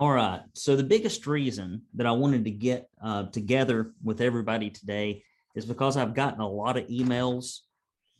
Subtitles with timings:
[0.00, 0.40] All right.
[0.54, 5.66] So the biggest reason that I wanted to get uh, together with everybody today is
[5.66, 7.58] because I've gotten a lot of emails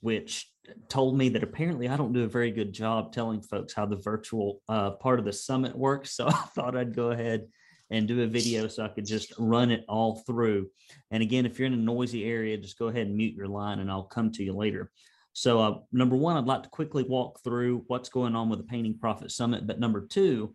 [0.02, 0.50] which
[0.88, 3.96] told me that apparently I don't do a very good job telling folks how the
[3.96, 6.14] virtual uh, part of the summit works.
[6.16, 7.46] So I thought I'd go ahead
[7.88, 10.68] and do a video so I could just run it all through.
[11.10, 13.78] And again, if you're in a noisy area, just go ahead and mute your line
[13.78, 14.90] and I'll come to you later.
[15.32, 18.66] So uh, number one, I'd like to quickly walk through what's going on with the
[18.66, 19.66] Painting Profit Summit.
[19.66, 20.54] But number two,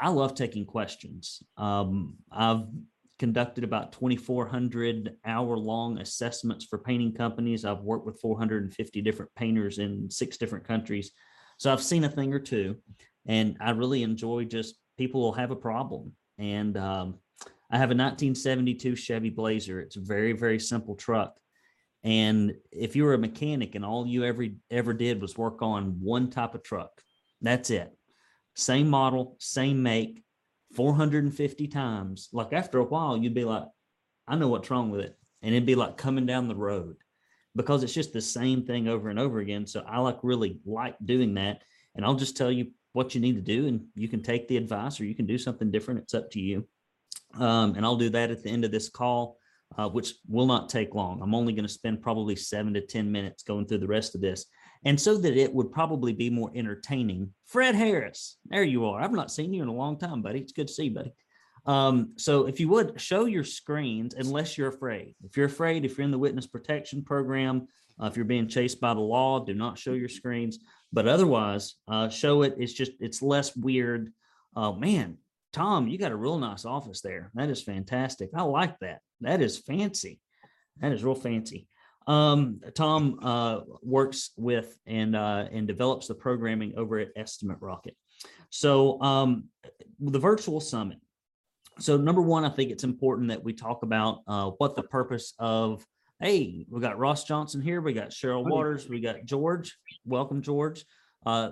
[0.00, 1.42] I love taking questions.
[1.56, 2.64] Um, I've
[3.18, 7.64] conducted about 2,400 hour long assessments for painting companies.
[7.64, 11.10] I've worked with 450 different painters in six different countries.
[11.58, 12.76] So I've seen a thing or two,
[13.26, 16.12] and I really enjoy just people will have a problem.
[16.38, 17.18] And um,
[17.70, 19.80] I have a 1972 Chevy Blazer.
[19.80, 21.36] It's a very, very simple truck.
[22.04, 26.00] And if you were a mechanic and all you ever ever did was work on
[26.00, 27.02] one type of truck,
[27.42, 27.97] that's it.
[28.58, 30.24] Same model, same make,
[30.74, 33.64] 450 times, like after a while, you'd be like,
[34.26, 35.16] I know what's wrong with it.
[35.42, 36.96] And it'd be like coming down the road
[37.54, 39.66] because it's just the same thing over and over again.
[39.66, 41.62] So I like really like doing that.
[41.94, 44.56] And I'll just tell you what you need to do and you can take the
[44.56, 46.00] advice or you can do something different.
[46.00, 46.66] It's up to you.
[47.34, 49.38] Um, and I'll do that at the end of this call,
[49.76, 51.22] uh, which will not take long.
[51.22, 54.20] I'm only going to spend probably seven to 10 minutes going through the rest of
[54.20, 54.46] this.
[54.84, 57.32] And so that it would probably be more entertaining.
[57.46, 59.00] Fred Harris, there you are.
[59.00, 60.40] I've not seen you in a long time, buddy.
[60.40, 61.12] It's good to see you, buddy.
[61.66, 65.14] Um, so if you would show your screens, unless you're afraid.
[65.24, 67.68] If you're afraid, if you're in the witness protection program,
[68.00, 70.60] uh, if you're being chased by the law, do not show your screens.
[70.92, 72.54] But otherwise, uh, show it.
[72.58, 74.12] It's just it's less weird.
[74.56, 75.18] Oh man,
[75.52, 77.30] Tom, you got a real nice office there.
[77.34, 78.30] That is fantastic.
[78.34, 79.00] I like that.
[79.20, 80.20] That is fancy.
[80.80, 81.66] That is real fancy.
[82.08, 87.94] Um, Tom uh, works with and uh, and develops the programming over at Estimate Rocket.
[88.50, 89.44] So um,
[90.00, 90.98] the virtual summit.
[91.78, 95.34] So number one, I think it's important that we talk about uh, what the purpose
[95.38, 95.86] of.
[96.20, 97.80] Hey, we got Ross Johnson here.
[97.80, 98.88] We got Cheryl Waters.
[98.88, 99.78] We got George.
[100.04, 100.84] Welcome, George.
[101.24, 101.50] Uh,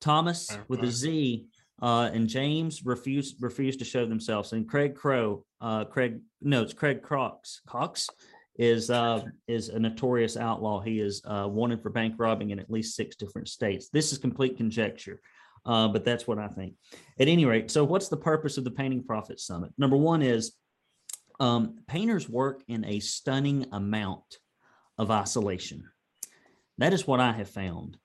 [0.00, 1.46] Thomas with a Z
[1.80, 4.52] uh, and James refused refused to show themselves.
[4.52, 8.08] And Craig Crow, uh, Craig no, it's Craig Crox Cox
[8.58, 10.80] is uh, is a notorious outlaw.
[10.80, 13.88] He is uh, wanted for bank robbing in at least six different states.
[13.88, 15.20] This is complete conjecture,
[15.64, 16.74] uh, but that's what I think.
[17.20, 19.72] At any rate, so what's the purpose of the Painting Profit Summit?
[19.78, 20.52] Number one is
[21.40, 24.38] um, painters work in a stunning amount
[24.98, 25.88] of isolation.
[26.78, 27.96] That is what I have found.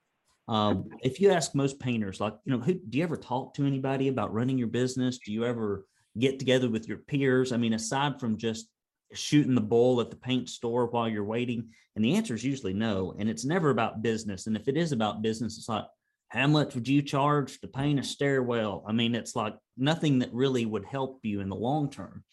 [0.46, 3.66] Um, if you ask most painters, like, you know, who, do you ever talk to
[3.66, 5.18] anybody about running your business?
[5.18, 5.86] Do you ever
[6.18, 7.50] get together with your peers?
[7.50, 8.68] I mean, aside from just
[9.12, 11.70] shooting the bull at the paint store while you're waiting?
[11.94, 13.14] And the answer is usually no.
[13.18, 14.46] And it's never about business.
[14.46, 15.84] And if it is about business, it's like,
[16.28, 18.84] how much would you charge to paint a stairwell?
[18.86, 22.24] I mean, it's like nothing that really would help you in the long term.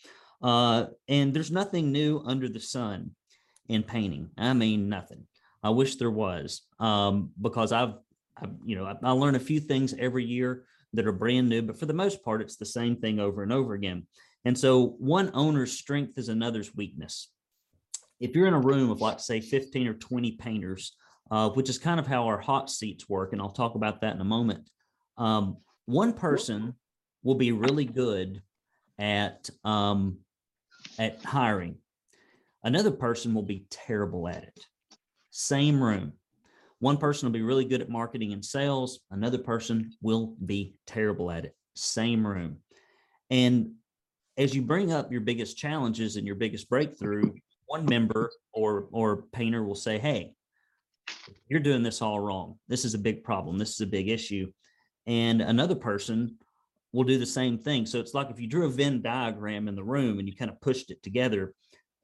[0.41, 3.11] Uh, and there's nothing new under the sun
[3.69, 4.31] in painting.
[4.37, 5.27] I mean, nothing.
[5.61, 7.93] I wish there was um, because I've,
[8.35, 11.61] I've, you know, I, I learn a few things every year that are brand new,
[11.61, 14.07] but for the most part, it's the same thing over and over again.
[14.45, 17.29] And so one owner's strength is another's weakness.
[18.19, 20.95] If you're in a room of like say 15 or 20 painters,
[21.29, 24.15] uh, which is kind of how our hot seats work, and I'll talk about that
[24.15, 24.69] in a moment.
[25.17, 26.75] Um, one person
[27.23, 28.41] will be really good
[28.99, 30.19] at um,
[30.99, 31.77] at hiring.
[32.63, 34.59] Another person will be terrible at it.
[35.31, 36.13] Same room.
[36.79, 38.99] One person will be really good at marketing and sales.
[39.11, 41.55] Another person will be terrible at it.
[41.75, 42.57] Same room.
[43.29, 43.73] And
[44.37, 47.33] as you bring up your biggest challenges and your biggest breakthrough,
[47.67, 50.33] one member or or painter will say, "Hey,
[51.47, 52.59] you're doing this all wrong.
[52.67, 53.57] This is a big problem.
[53.57, 54.51] This is a big issue."
[55.07, 56.37] And another person
[56.93, 57.85] will do the same thing.
[57.85, 60.51] So it's like if you drew a Venn diagram in the room and you kind
[60.51, 61.53] of pushed it together,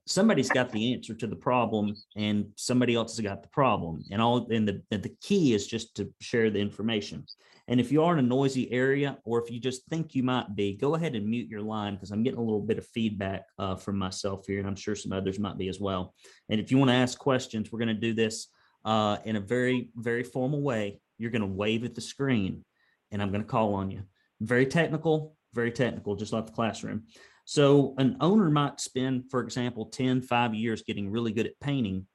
[0.08, 4.04] somebody's got the answer to the problem and somebody else has got the problem.
[4.12, 7.26] And all and the the key is just to share the information.
[7.70, 10.56] And if you are in a noisy area, or if you just think you might
[10.56, 13.44] be, go ahead and mute your line because I'm getting a little bit of feedback
[13.60, 16.14] uh, from myself here, and I'm sure some others might be as well.
[16.50, 18.48] And if you want to ask questions, we're going to do this
[18.86, 21.02] uh, in a very, very formal way.
[21.18, 22.64] You're going to wave at the screen,
[23.12, 24.04] and I'm going to call on you.
[24.40, 27.04] Very technical, very technical, just like the classroom.
[27.50, 32.06] So an owner might spend, for example, 10, five years getting really good at painting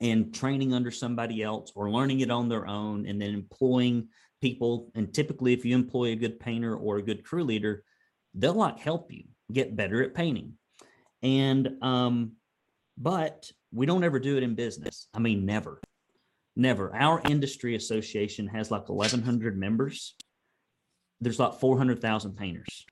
[0.00, 4.06] and training under somebody else or learning it on their own and then employing
[4.40, 7.82] people, and typically if you employ a good painter or a good crew leader,
[8.34, 10.52] they'll like help you get better at painting.
[11.24, 12.34] And, um,
[12.96, 15.08] but we don't ever do it in business.
[15.12, 15.80] I mean, never,
[16.54, 16.94] never.
[16.94, 20.14] Our industry association has like 1100 members.
[21.20, 22.86] There's like 400,000 painters.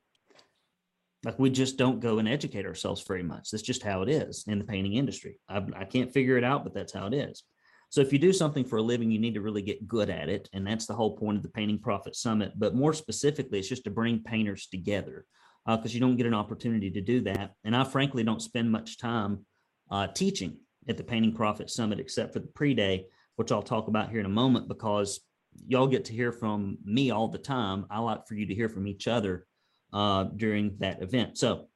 [1.25, 3.51] Like we just don't go and educate ourselves very much.
[3.51, 5.39] That's just how it is in the painting industry.
[5.49, 7.43] I, I can't figure it out, but that's how it is.
[7.91, 10.29] So if you do something for a living, you need to really get good at
[10.29, 10.49] it.
[10.53, 12.53] And that's the whole point of the Painting Profit Summit.
[12.57, 15.27] But more specifically, it's just to bring painters together
[15.67, 17.53] because uh, you don't get an opportunity to do that.
[17.65, 19.45] And I frankly don't spend much time
[19.91, 20.59] uh, teaching
[20.89, 23.07] at the Painting Profit Summit except for the pre-day,
[23.37, 25.21] which I'll talk about here in a moment because
[25.67, 27.87] y'all get to hear from me all the time.
[27.91, 29.47] I like for you to hear from each other
[29.93, 31.39] uh, during that event.
[31.39, 31.69] So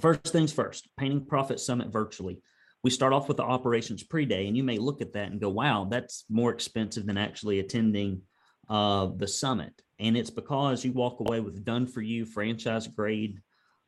[0.00, 2.40] first things first, Painting Profit Summit virtually.
[2.82, 5.48] We start off with the operations pre-day and you may look at that and go
[5.48, 8.22] wow that's more expensive than actually attending
[8.68, 9.72] uh, the summit.
[10.00, 13.40] And it's because you walk away with done for you franchise grade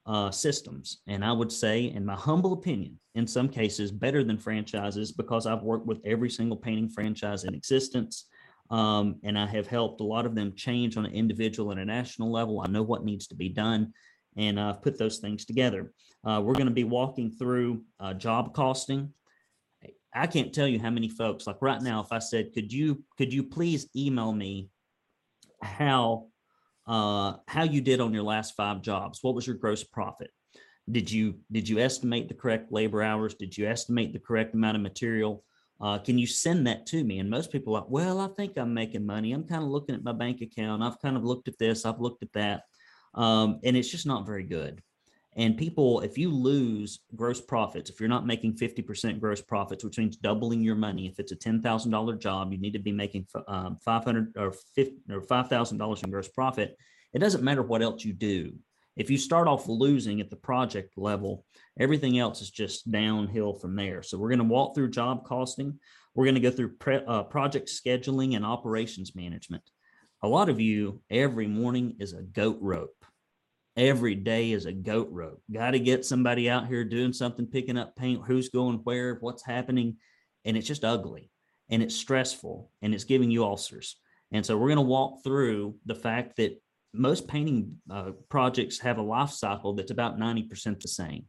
[0.06, 0.98] uh, systems.
[1.08, 5.46] And i would say in my humble opinion in some cases better than franchises because
[5.46, 8.26] i've worked with every single painting franchise in existence
[8.70, 11.84] um, and i have helped a lot of them change on an individual and a
[11.84, 13.92] national level i know what needs to be done
[14.36, 15.92] and I've put those things together.
[16.24, 19.12] Uh, we're going to be walking through uh, job costing.
[20.14, 22.00] I can't tell you how many folks like right now.
[22.00, 24.68] If I said, "Could you could you please email me
[25.60, 26.28] how
[26.86, 29.18] uh, how you did on your last five jobs?
[29.22, 30.30] What was your gross profit?
[30.90, 33.34] Did you did you estimate the correct labor hours?
[33.34, 35.44] Did you estimate the correct amount of material?
[35.80, 37.18] Uh, can you send that to me?
[37.18, 39.32] And most people are like, well, I think I'm making money.
[39.32, 40.82] I'm kind of looking at my bank account.
[40.82, 41.84] I've kind of looked at this.
[41.84, 42.62] I've looked at that
[43.14, 44.82] um, and it's just not very good.
[45.36, 49.98] And people, if you lose gross profits, if you're not making 50% gross profits, which
[49.98, 53.76] means doubling your money, if it's a $10,000 job, you need to be making um,
[53.84, 56.78] 500 or 50 or $5,000 in gross profit.
[57.12, 58.54] It doesn't matter what else you do.
[58.96, 61.44] If you start off losing at the project level,
[61.78, 64.02] everything else is just downhill from there.
[64.02, 65.78] So we're going to walk through job costing.
[66.14, 69.62] We're going to go through pre, uh, project scheduling and operations management.
[70.22, 73.04] A lot of you, every morning is a goat rope
[73.76, 75.42] every day is a goat rope.
[75.52, 79.44] Got to get somebody out here doing something, picking up paint, who's going where, what's
[79.44, 79.96] happening.
[80.44, 81.30] And it's just ugly
[81.70, 83.96] and it's stressful and it's giving you ulcers.
[84.32, 86.60] And so we're going to walk through the fact that
[86.94, 91.24] most painting uh, projects have a life cycle that's about 90% the same.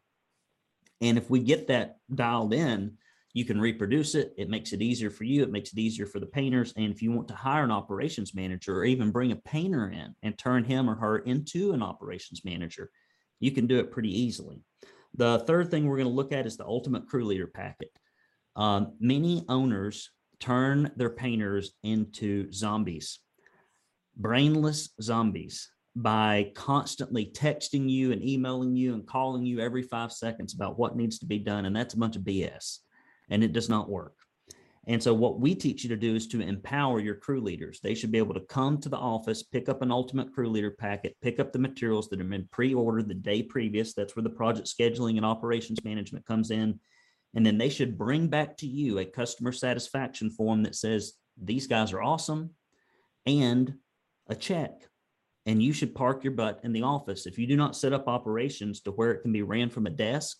[1.01, 2.97] And if we get that dialed in,
[3.33, 4.33] you can reproduce it.
[4.37, 5.43] It makes it easier for you.
[5.43, 6.73] It makes it easier for the painters.
[6.77, 10.15] And if you want to hire an operations manager or even bring a painter in
[10.23, 12.89] and turn him or her into an operations manager,
[13.41, 14.61] you can do it pretty easily.
[15.15, 17.89] The third thing we're going to look at is the ultimate crew leader packet.
[18.55, 23.19] Um, many owners turn their painters into zombies,
[24.17, 30.53] brainless zombies by constantly texting you and emailing you and calling you every five seconds
[30.53, 31.65] about what needs to be done.
[31.65, 32.79] And that's a bunch of BS
[33.29, 34.13] and it does not work.
[34.87, 37.79] And so, what we teach you to do is to empower your crew leaders.
[37.81, 40.71] They should be able to come to the office, pick up an ultimate crew leader
[40.71, 43.95] packet, pick up the materials that have been pre ordered the day previous.
[43.95, 46.79] That's where the project scheduling and operations management comes in.
[47.33, 51.65] And then they should bring back to you a customer satisfaction form that says, These
[51.65, 52.51] guys are awesome,
[53.25, 53.73] and
[54.27, 54.71] a check.
[55.45, 57.27] And you should park your butt in the office.
[57.27, 59.91] If you do not set up operations to where it can be ran from a
[59.91, 60.37] desk,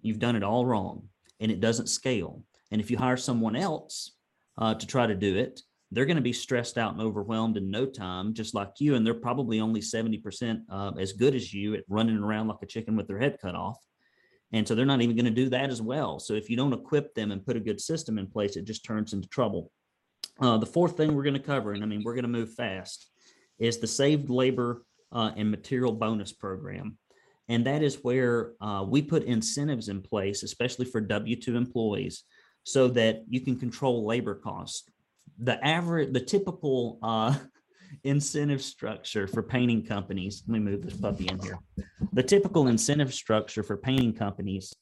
[0.00, 1.08] you've done it all wrong
[1.40, 2.42] and it doesn't scale.
[2.70, 4.12] And if you hire someone else
[4.56, 5.60] uh, to try to do it,
[5.92, 8.94] they're going to be stressed out and overwhelmed in no time, just like you.
[8.94, 12.66] And they're probably only 70% uh, as good as you at running around like a
[12.66, 13.78] chicken with their head cut off.
[14.52, 16.18] And so they're not even going to do that as well.
[16.18, 18.84] So if you don't equip them and put a good system in place, it just
[18.84, 19.70] turns into trouble.
[20.40, 22.54] Uh, the fourth thing we're going to cover, and I mean, we're going to move
[22.54, 23.09] fast,
[23.60, 26.98] is the saved labor uh, and material bonus program.
[27.48, 32.24] And that is where uh, we put incentives in place, especially for W 2 employees,
[32.64, 34.88] so that you can control labor costs.
[35.38, 37.36] The average, the typical uh,
[38.04, 41.58] incentive structure for painting companies, let me move this puppy in here.
[42.12, 44.72] The typical incentive structure for painting companies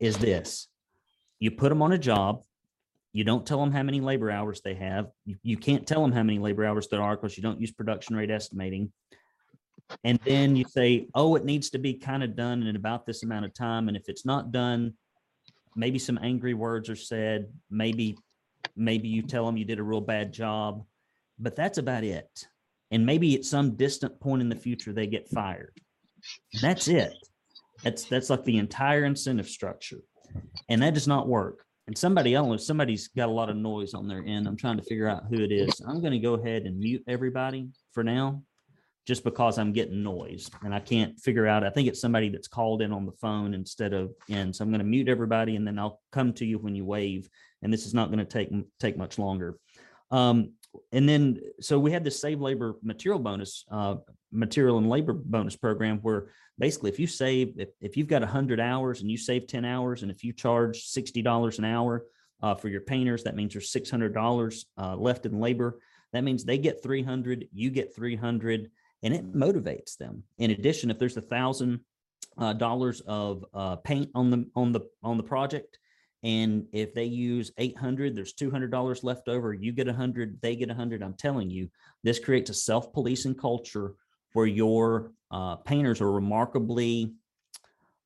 [0.00, 0.68] is this
[1.38, 2.42] you put them on a job,
[3.14, 5.06] you don't tell them how many labor hours they have.
[5.24, 7.70] You, you can't tell them how many labor hours there are because you don't use
[7.70, 8.92] production rate estimating
[10.02, 13.22] and then you say, oh, it needs to be kind of done in about this
[13.22, 13.88] amount of time.
[13.88, 14.94] And if it's not done,
[15.76, 17.48] maybe some angry words are said.
[17.70, 18.16] Maybe,
[18.76, 20.84] maybe you tell them you did a real bad job,
[21.38, 22.46] but that's about it.
[22.90, 25.72] And maybe at some distant point in the future, they get fired.
[26.62, 27.14] That's it.
[27.82, 29.98] That's that's like the entire incentive structure,
[30.68, 31.63] and that does not work.
[31.86, 34.46] And somebody I don't know, somebody's got a lot of noise on their end.
[34.46, 35.80] I'm trying to figure out who it is.
[35.86, 38.42] I'm going to go ahead and mute everybody for now
[39.06, 41.62] just because I'm getting noise and I can't figure out.
[41.62, 44.52] I think it's somebody that's called in on the phone instead of in.
[44.52, 47.28] So I'm going to mute everybody and then I'll come to you when you wave.
[47.62, 48.50] And this is not going to take
[48.80, 49.58] take much longer.
[50.10, 50.52] Um,
[50.92, 53.96] and then so we had this save labor material bonus, uh,
[54.32, 58.60] material and labor bonus program where basically if you save if, if you've got 100
[58.60, 62.04] hours and you save 10 hours and if you charge $60 an hour
[62.42, 65.80] uh, for your painters that means there's $600 uh, left in labor.
[66.12, 68.70] That means they get 300 you get 300
[69.02, 70.22] and it motivates them.
[70.38, 71.80] In addition if there's a thousand
[72.38, 75.78] uh, dollars of uh, paint on the on the on the project
[76.24, 81.02] and if they use 800 there's $200 left over you get 100 they get 100
[81.02, 81.68] i'm telling you
[82.02, 83.94] this creates a self-policing culture
[84.34, 87.14] where your uh, painters are remarkably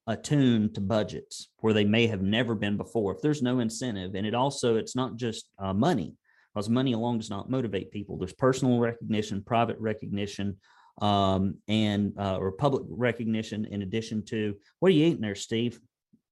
[0.07, 4.15] attuned to budgets where they may have never been before if there's no incentive.
[4.15, 6.15] And it also it's not just uh, money
[6.55, 8.17] because money alone does not motivate people.
[8.17, 10.57] There's personal recognition private recognition
[11.03, 15.79] um, and uh, or public recognition in addition to what are you eating there steve?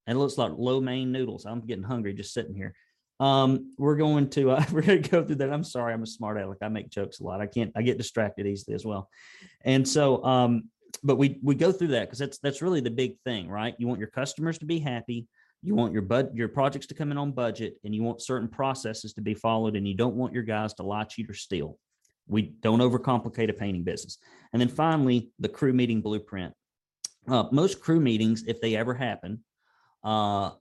[0.07, 1.45] It looks like lo mein noodles.
[1.45, 2.73] I'm getting hungry just sitting here
[3.19, 5.51] um, we're going to uh, we're going to go through that.
[5.51, 6.59] I'm sorry, I'm a smart aleck.
[6.61, 7.41] I make jokes a lot.
[7.41, 7.71] I can't.
[7.75, 9.09] I get distracted easily as well,
[9.63, 10.69] and so um,
[11.03, 13.75] but we we go through that because that's that's really the big thing, right?
[13.77, 15.27] You want your customers to be happy.
[15.63, 18.47] You want your bud your projects to come in on budget, and you want certain
[18.47, 21.77] processes to be followed, and you don't want your guys to lie, cheat, or steal.
[22.27, 24.17] We don't overcomplicate a painting business.
[24.51, 26.53] And then finally, the crew meeting blueprint.
[27.27, 29.43] Uh, most crew meetings, if they ever happen,
[30.03, 30.51] uh,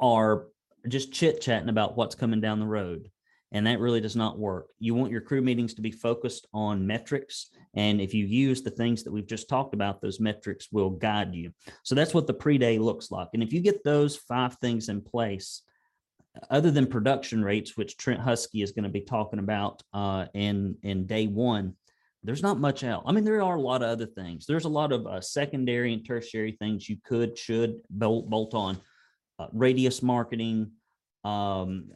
[0.00, 0.46] are
[0.88, 3.10] just chit chatting about what's coming down the road.
[3.54, 4.68] And that really does not work.
[4.78, 7.50] You want your crew meetings to be focused on metrics.
[7.74, 11.34] And if you use the things that we've just talked about, those metrics will guide
[11.34, 11.52] you.
[11.82, 13.28] So that's what the pre day looks like.
[13.34, 15.62] And if you get those five things in place,
[16.50, 20.76] other than production rates, which Trent Husky is going to be talking about uh, in,
[20.82, 21.76] in day one,
[22.24, 23.04] there's not much else.
[23.06, 24.46] I mean, there are a lot of other things.
[24.46, 28.80] There's a lot of uh, secondary and tertiary things you could, should bolt, bolt on
[29.38, 30.72] uh, radius marketing,
[31.24, 31.90] um,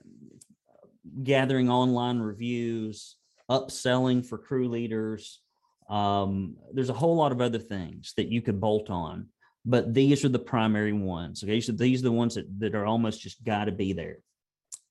[1.22, 3.16] gathering online reviews,
[3.50, 5.40] upselling for crew leaders.
[5.88, 9.28] Um, there's a whole lot of other things that you could bolt on,
[9.64, 11.44] but these are the primary ones.
[11.44, 14.18] Okay, so these are the ones that, that are almost just got to be there.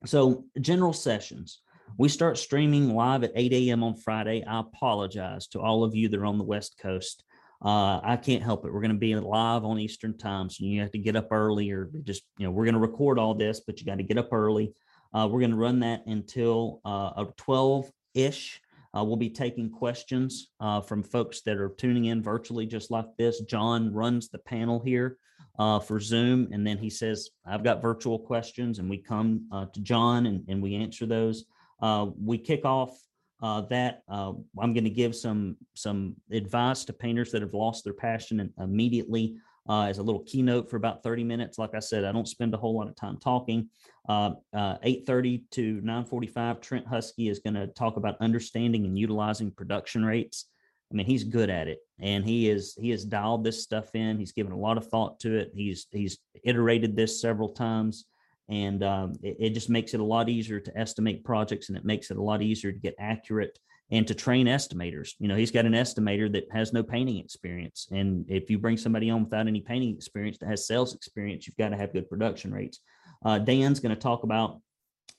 [0.06, 1.62] So, general sessions.
[1.98, 3.84] We start streaming live at 8 a.m.
[3.84, 4.44] on Friday.
[4.44, 7.24] I apologize to all of you that are on the West Coast.
[7.64, 8.74] Uh, I can't help it.
[8.74, 11.72] We're going to be live on Eastern time, so you have to get up early,
[11.72, 14.18] or just you know we're going to record all this, but you got to get
[14.18, 14.74] up early.
[15.14, 18.62] Uh, we're going to run that until uh, 12 ish.
[18.96, 23.08] Uh, we'll be taking questions uh, from folks that are tuning in virtually, just like
[23.18, 23.42] this.
[23.42, 25.18] John runs the panel here
[25.60, 29.66] uh, for Zoom, and then he says, "I've got virtual questions," and we come uh,
[29.66, 31.46] to John and, and we answer those.
[31.82, 32.98] Uh, we kick off
[33.46, 37.84] uh, that uh, I'm going to give some some advice to painters that have lost
[37.84, 39.36] their passion immediately
[39.70, 41.60] uh, as a little keynote for about 30 minutes.
[41.60, 43.70] Like I said, I don't spend a whole lot of time talking.
[44.10, 50.04] 8:30 uh, to 9:45, Trent Husky is going to talk about understanding and utilizing production
[50.04, 50.46] rates.
[50.92, 54.18] I mean, he's good at it, and he is he has dialed this stuff in.
[54.18, 55.52] He's given a lot of thought to it.
[55.54, 58.06] He's he's iterated this several times
[58.50, 61.86] and um, it, it, just makes it a lot easier to estimate projects and it
[61.86, 63.58] makes it a lot easier to get accurate
[63.92, 65.14] and to train estimators.
[65.20, 68.78] You know he's got an estimator that has no painting experience and if you bring
[68.78, 72.10] somebody on without any painting experience that has sales experience you've got to have good
[72.10, 72.80] production rates.
[73.24, 74.60] Uh, dan's going to talk about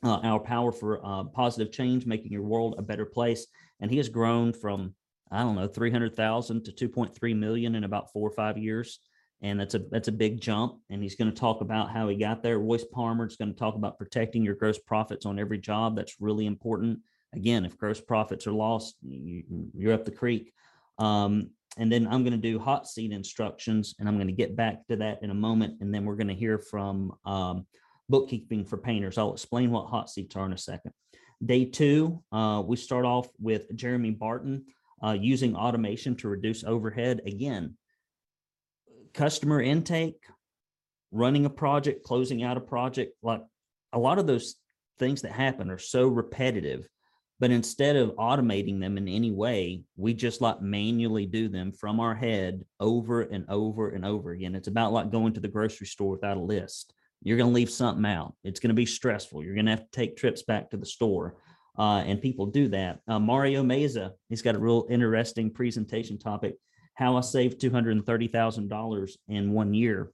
[0.04, 3.46] uh, our power for uh, positive change making your world a better place.
[3.80, 4.94] And he has grown from
[5.32, 9.00] i don't know 300000 to 2.3 million in about four or five years
[9.42, 10.78] and that's a that's a big jump.
[10.90, 12.58] And he's going to talk about how he got there.
[12.58, 15.96] Royce Palmer is going to talk about protecting your gross profits on every job.
[15.96, 17.00] That's really important.
[17.34, 19.42] Again, if gross profits are lost, you,
[19.86, 20.52] are up the creek.
[20.98, 24.56] Um, and then I'm going to do hot seat instructions, and I'm going to get
[24.56, 25.74] back to that in a moment.
[25.80, 27.66] And then we're going to hear from um,
[28.08, 29.18] bookkeeping for painters.
[29.18, 30.92] I'll explain what hot seats are in a second.
[31.44, 34.64] Day two, uh, we start off with Jeremy Barton
[35.04, 37.20] uh, using automation to reduce overhead.
[37.26, 37.76] Again,
[39.16, 40.22] customer intake,
[41.10, 43.42] running a project, closing out a project, like
[43.92, 44.56] a lot of those
[44.98, 46.86] things that happen are so repetitive.
[47.38, 52.00] But instead of automating them in any way, we just like manually do them from
[52.00, 54.54] our head over and over and over again.
[54.54, 56.94] It's about like going to the grocery store without a list.
[57.22, 58.34] You're going to leave something out.
[58.44, 59.42] It's going to be stressful.
[59.42, 61.36] You're going to have to take trips back to the store.
[61.78, 63.00] Uh, and people do that.
[63.06, 66.54] Uh, Mario Meza, he's got a real interesting presentation topic
[66.96, 70.10] how I saved $230,000 in one year.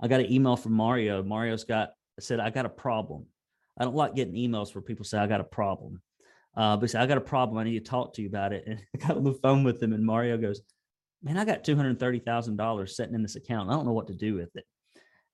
[0.00, 1.22] I got an email from Mario.
[1.22, 3.26] Mario's got said, I got a problem.
[3.78, 6.00] I don't like getting emails where people say, I got a problem.
[6.56, 7.58] Uh, but he said, I got a problem.
[7.58, 8.64] I need to talk to you about it.
[8.66, 10.60] And I got on the phone with him, and Mario goes,
[11.24, 13.70] Man, I got $230,000 sitting in this account.
[13.70, 14.64] I don't know what to do with it.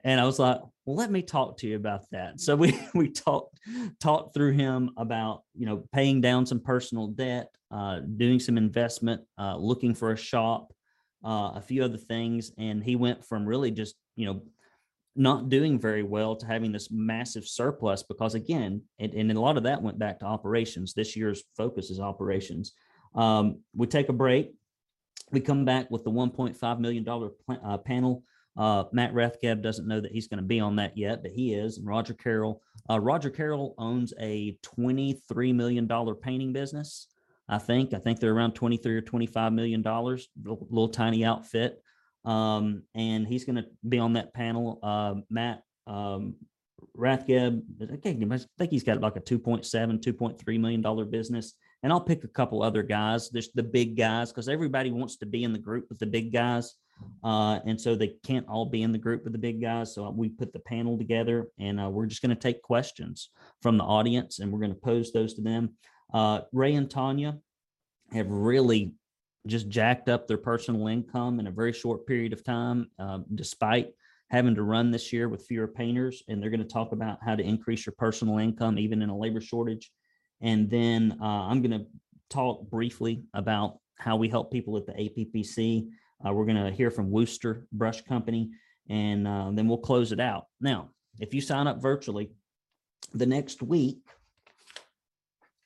[0.04, 2.40] And I was like, well, let me talk to you about that.
[2.40, 3.58] So we we talked
[4.00, 9.22] talked through him about you know paying down some personal debt, uh, doing some investment,
[9.38, 10.72] uh, looking for a shop,
[11.24, 14.42] uh, a few other things, and he went from really just you know
[15.16, 19.56] not doing very well to having this massive surplus because again, and, and a lot
[19.56, 20.94] of that went back to operations.
[20.94, 22.72] This year's focus is operations.
[23.16, 24.52] Um, we take a break.
[25.32, 28.22] We come back with the 1.5 million dollar uh, panel
[28.58, 31.54] uh, Matt Rathgeb doesn't know that he's going to be on that yet, but he
[31.54, 31.78] is.
[31.78, 32.60] And Roger Carroll.
[32.90, 35.88] Uh, Roger Carroll owns a $23 million
[36.20, 37.06] painting business.
[37.48, 37.94] I think.
[37.94, 41.82] I think they're around 23 or 25 million dollars, little, little, tiny outfit.
[42.24, 44.78] Um, and he's going to be on that panel.
[44.82, 46.34] Uh, Matt um,
[46.96, 51.54] Rathgeb, I think he's got like a 2.7, 2.3 million dollar business.
[51.82, 53.30] And I'll pick a couple other guys.
[53.30, 56.32] There's the big guys because everybody wants to be in the group with the big
[56.32, 56.74] guys.
[57.24, 59.94] Uh, and so they can't all be in the group with the big guys.
[59.94, 63.76] So we put the panel together and uh, we're just going to take questions from
[63.76, 65.70] the audience and we're going to pose those to them.
[66.12, 67.38] Uh, Ray and Tanya
[68.12, 68.94] have really
[69.46, 73.88] just jacked up their personal income in a very short period of time, uh, despite
[74.30, 76.22] having to run this year with fewer painters.
[76.28, 79.16] And they're going to talk about how to increase your personal income, even in a
[79.16, 79.90] labor shortage.
[80.40, 81.86] And then uh, I'm going to
[82.30, 85.88] talk briefly about how we help people at the APPC
[86.26, 88.50] uh, we're going to hear from Wooster Brush Company,
[88.88, 90.46] and uh, then we'll close it out.
[90.60, 92.30] Now, if you sign up virtually,
[93.14, 93.98] the next week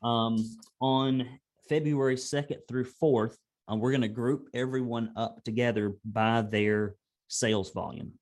[0.03, 0.45] um,
[0.81, 1.29] on
[1.69, 3.35] February 2nd through 4th,
[3.71, 6.97] uh, we're going to group everyone up together by their
[7.29, 8.13] sales volume.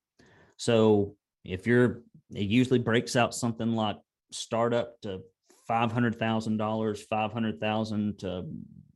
[0.56, 2.02] So if you're,
[2.34, 3.96] it usually breaks out something like
[4.30, 5.22] startup to
[5.68, 8.44] $500,000, 500,000 to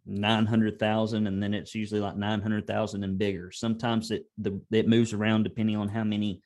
[0.06, 3.50] 900,000 and then it's usually like 900,000 and bigger.
[3.50, 6.42] Sometimes it the it moves around depending on how many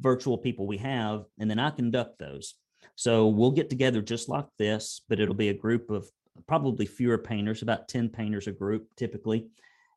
[0.00, 2.54] virtual people we have and then I conduct those.
[2.94, 6.08] So we'll get together just like this, but it'll be a group of
[6.46, 9.48] probably fewer painters, about 10 painters a group typically.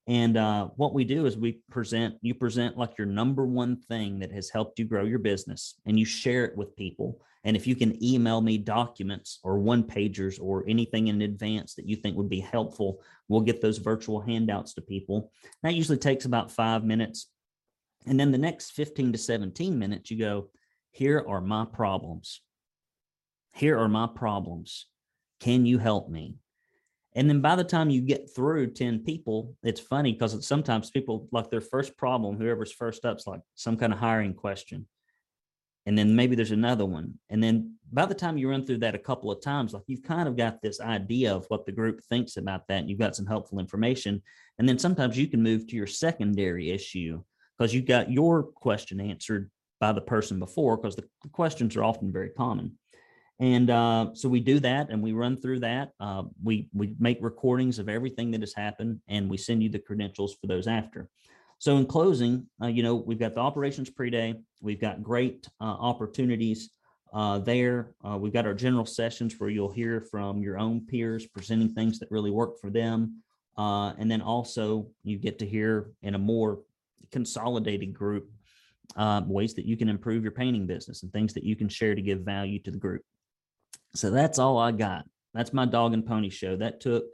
[0.07, 4.19] And uh, what we do is we present, you present like your number one thing
[4.19, 7.21] that has helped you grow your business and you share it with people.
[7.43, 11.87] And if you can email me documents or one pagers or anything in advance that
[11.87, 15.31] you think would be helpful, we'll get those virtual handouts to people.
[15.63, 17.27] That usually takes about five minutes.
[18.05, 20.49] And then the next 15 to 17 minutes, you go,
[20.91, 22.41] here are my problems.
[23.53, 24.87] Here are my problems.
[25.39, 26.35] Can you help me?
[27.13, 31.27] And then by the time you get through 10 people, it's funny because sometimes people
[31.31, 34.87] like their first problem, whoever's first up's like some kind of hiring question.
[35.85, 37.15] And then maybe there's another one.
[37.29, 40.03] And then by the time you run through that a couple of times, like you've
[40.03, 42.79] kind of got this idea of what the group thinks about that.
[42.79, 44.21] And you've got some helpful information.
[44.59, 47.23] And then sometimes you can move to your secondary issue
[47.57, 52.11] because you got your question answered by the person before, because the questions are often
[52.11, 52.77] very common.
[53.41, 55.93] And uh, so we do that and we run through that.
[55.99, 59.79] Uh, we, we make recordings of everything that has happened and we send you the
[59.79, 61.09] credentials for those after.
[61.57, 64.35] So in closing, uh, you know, we've got the operations pre-day.
[64.61, 66.69] We've got great uh, opportunities
[67.13, 67.95] uh, there.
[68.07, 71.97] Uh, we've got our general sessions where you'll hear from your own peers presenting things
[71.97, 73.23] that really work for them.
[73.57, 76.59] and then also you get to hear in a more
[77.11, 78.29] consolidated group
[79.25, 82.03] ways that you can improve your painting business and things that you can share to
[82.03, 83.01] give value to the group.
[83.95, 85.05] So that's all I got.
[85.33, 86.55] That's my dog and pony show.
[86.55, 87.05] That took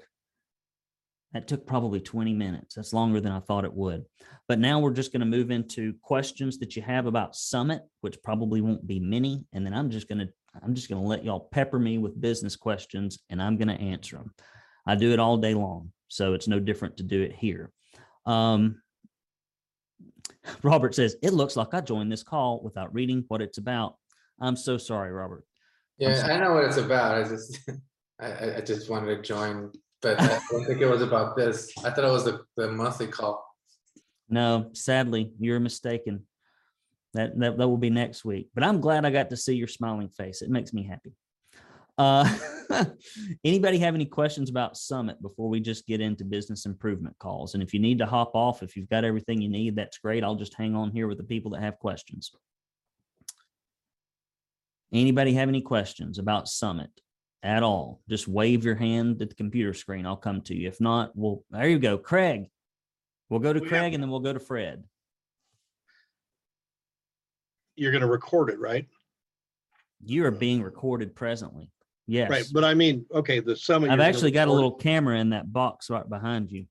[1.33, 2.75] that took probably 20 minutes.
[2.75, 4.05] That's longer than I thought it would.
[4.47, 8.23] But now we're just going to move into questions that you have about Summit, which
[8.23, 9.45] probably won't be many.
[9.51, 10.29] And then I'm just going to
[10.63, 13.83] I'm just going to let y'all pepper me with business questions and I'm going to
[13.83, 14.33] answer them.
[14.85, 17.71] I do it all day long, so it's no different to do it here.
[18.25, 18.81] Um,
[20.63, 23.95] Robert says, It looks like I joined this call without reading what it's about.
[24.39, 25.43] I'm so sorry, Robert.
[25.97, 27.15] Yeah, I know what it's about.
[27.15, 27.59] I just,
[28.19, 31.71] I, I just wanted to join, but I don't think it was about this.
[31.83, 33.43] I thought it was the, the monthly call.
[34.29, 36.25] No, sadly, you're mistaken.
[37.13, 38.49] That, that that will be next week.
[38.53, 40.41] But I'm glad I got to see your smiling face.
[40.41, 41.13] It makes me happy.
[41.97, 42.31] Uh,
[43.43, 47.53] anybody have any questions about Summit before we just get into business improvement calls?
[47.53, 50.23] And if you need to hop off, if you've got everything you need, that's great.
[50.23, 52.31] I'll just hang on here with the people that have questions.
[54.93, 56.89] Anybody have any questions about Summit
[57.43, 58.01] at all?
[58.09, 60.05] Just wave your hand at the computer screen.
[60.05, 60.67] I'll come to you.
[60.67, 61.97] If not, we'll, there you go.
[61.97, 62.49] Craig.
[63.29, 64.83] We'll go to We Craig have- and then we'll go to Fred.
[67.75, 68.87] You're gonna record it, right?
[70.03, 71.69] You are being recorded presently.
[72.07, 72.29] Yes.
[72.29, 73.87] Right, but I mean, okay, the summit.
[73.87, 76.65] I've you're gonna actually got a record- little camera in that box right behind you.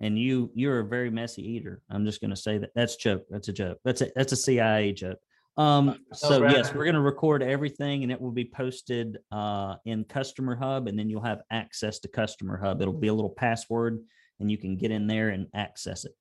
[0.00, 1.80] And you, you're a very messy eater.
[1.88, 3.24] I'm just going to say that that's joke.
[3.30, 3.78] That's a joke.
[3.84, 5.18] That's a, that's a CIA joke.
[5.56, 10.56] Um, so yes, we're gonna record everything and it will be posted uh in Customer
[10.56, 12.82] Hub and then you'll have access to Customer Hub.
[12.82, 14.00] It'll be a little password
[14.40, 16.12] and you can get in there and access it.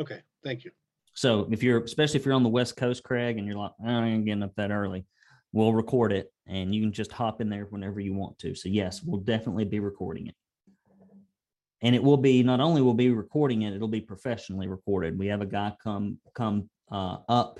[0.00, 0.70] Okay, thank you.
[1.14, 4.06] So if you're, especially if you're on the West Coast, Craig, and you're like, I
[4.06, 5.04] ain't getting up that early,
[5.52, 8.54] we'll record it and you can just hop in there whenever you want to.
[8.54, 10.34] So yes, we'll definitely be recording it.
[11.82, 15.18] And it will be, not only will be recording it, it'll be professionally recorded.
[15.18, 17.58] We have a guy come, come uh, up.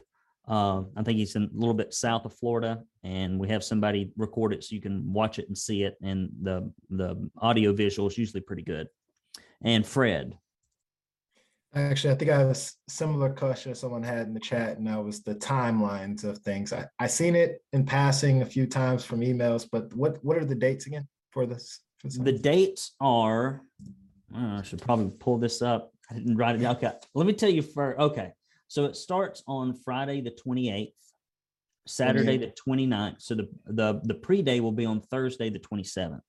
[0.48, 4.11] Uh, I think he's in a little bit south of Florida and we have somebody
[4.16, 5.96] record it so you can watch it and see it.
[6.02, 8.88] And the, the audio visual is usually pretty good.
[9.62, 10.37] And Fred,
[11.74, 15.02] Actually, I think I have a similar question someone had in the chat, and that
[15.02, 16.70] was the timelines of things.
[16.70, 20.44] I, I seen it in passing a few times from emails, but what, what are
[20.44, 21.81] the dates again for this?
[21.98, 23.62] for this The dates are,
[24.37, 25.94] uh, I should probably pull this up.
[26.11, 26.76] I didn't write it down.
[26.76, 28.33] Okay, let me tell you for, okay.
[28.72, 30.96] So it starts on Friday, the twenty-eighth,
[31.87, 33.16] Saturday, the 29th.
[33.20, 36.22] So the, the, the pre-day will be on Thursday, the twenty-seventh.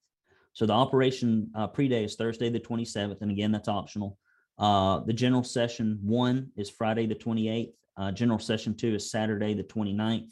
[0.52, 4.18] So the operation, uh, pre-day is Thursday, the twenty-seventh, and again, that's optional.
[4.60, 7.78] Uh, the general session one is Friday, the twenty-eighth.
[7.96, 10.28] Uh, general session two is Saturday, the 29th.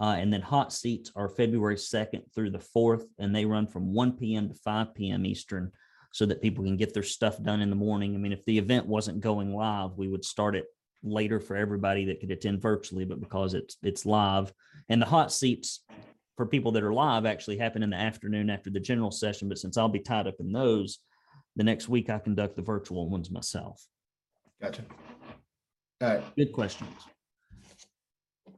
[0.00, 3.94] Uh, and then hot seats are February second through the fourth, and they run from
[3.94, 5.70] one PM to five PM Eastern
[6.12, 8.16] so that people can get their stuff done in the morning.
[8.16, 10.64] I mean, if the event wasn't going live, we would start it
[11.02, 14.52] later for everybody that could attend virtually, but because it's it's live
[14.88, 15.84] and the hot seats
[16.36, 19.48] for people that are live actually happen in the afternoon after the general session.
[19.48, 20.98] But since I'll be tied up in those,
[21.56, 23.82] the next week I conduct the virtual ones myself.
[24.60, 24.84] Gotcha.
[26.02, 26.90] All right, Good questions.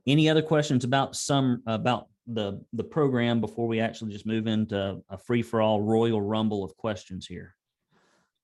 [0.06, 5.00] Any other questions about some, about the, the program before we actually just move into
[5.08, 7.54] a free-for-all royal rumble of questions here?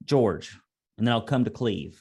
[0.04, 0.56] George,
[0.98, 2.00] and then I'll come to Cleve.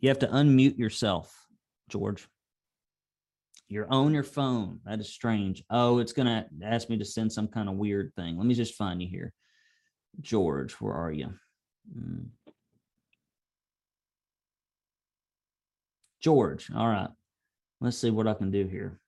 [0.00, 1.46] You have to unmute yourself,
[1.88, 2.26] George.
[3.68, 4.80] You're on your phone.
[4.84, 5.62] That is strange.
[5.70, 8.36] Oh, it's gonna ask me to send some kind of weird thing.
[8.36, 9.32] Let me just find you here.
[10.20, 11.34] George, where are you?
[11.92, 12.24] Hmm.
[16.20, 17.08] George, all right.
[17.80, 18.98] Let's see what I can do here.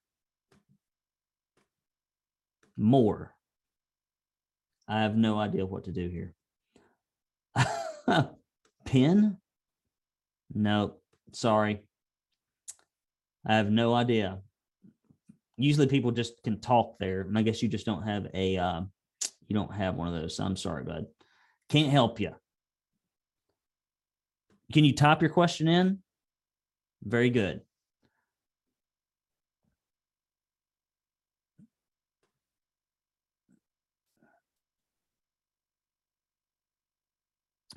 [2.77, 3.35] More.
[4.89, 6.35] I have no idea what to do here.
[8.85, 9.39] Pin?
[10.55, 10.95] No,
[11.33, 11.83] sorry.
[13.47, 14.39] I have no idea.
[15.57, 18.81] Usually people just can talk there, and I guess you just don't have a uh,
[19.49, 20.39] you don't have one of those.
[20.39, 21.07] I'm sorry, bud.
[21.69, 22.35] Can't help you.
[24.73, 25.99] Can you type your question in?
[27.03, 27.61] Very good.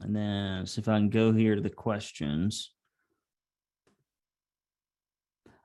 [0.02, 2.72] And then see if I can go here to the questions.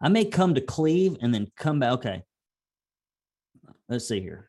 [0.01, 1.93] I may come to Cleve and then come back.
[1.93, 2.23] Okay.
[3.89, 4.49] Let's see here.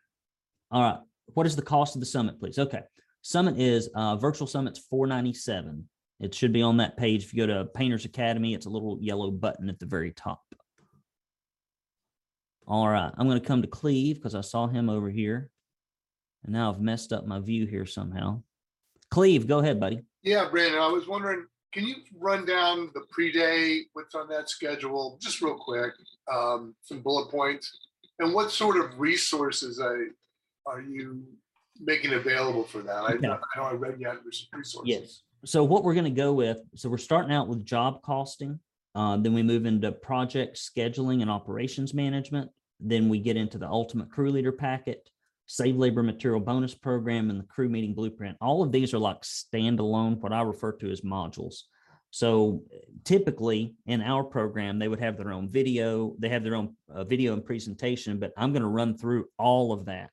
[0.70, 1.00] All right.
[1.34, 2.60] What is the cost of the summit, please?
[2.60, 2.82] Okay.
[3.22, 5.88] Summit is uh, virtual summit's 497.
[6.20, 7.24] It should be on that page.
[7.24, 10.42] If you go to Painters Academy, it's a little yellow button at the very top.
[12.68, 13.12] All right.
[13.18, 15.50] I'm going to come to Cleve because I saw him over here.
[16.44, 18.44] And now I've messed up my view here somehow.
[19.12, 20.02] Cleve, go ahead, buddy.
[20.24, 25.18] Yeah, Brandon, I was wondering, can you run down the pre-day, what's on that schedule,
[25.22, 25.94] just real quick,
[26.32, 27.72] um, some bullet points?
[28.20, 30.06] And what sort of resources I,
[30.66, 31.24] are you
[31.80, 33.04] making available for that?
[33.04, 34.88] I know I know I read yet, there's some resources.
[34.88, 35.22] Yes.
[35.46, 38.60] So what we're going to go with, so we're starting out with job costing.
[38.94, 42.52] Uh, then we move into project scheduling and operations management.
[42.80, 45.10] Then we get into the ultimate crew leader packet,
[45.52, 48.38] save labor material bonus program, and the crew meeting blueprint.
[48.40, 51.64] All of these are like standalone, what I refer to as modules.
[52.10, 52.64] So
[53.04, 57.04] typically in our program, they would have their own video, they have their own uh,
[57.04, 60.12] video and presentation, but I'm going to run through all of that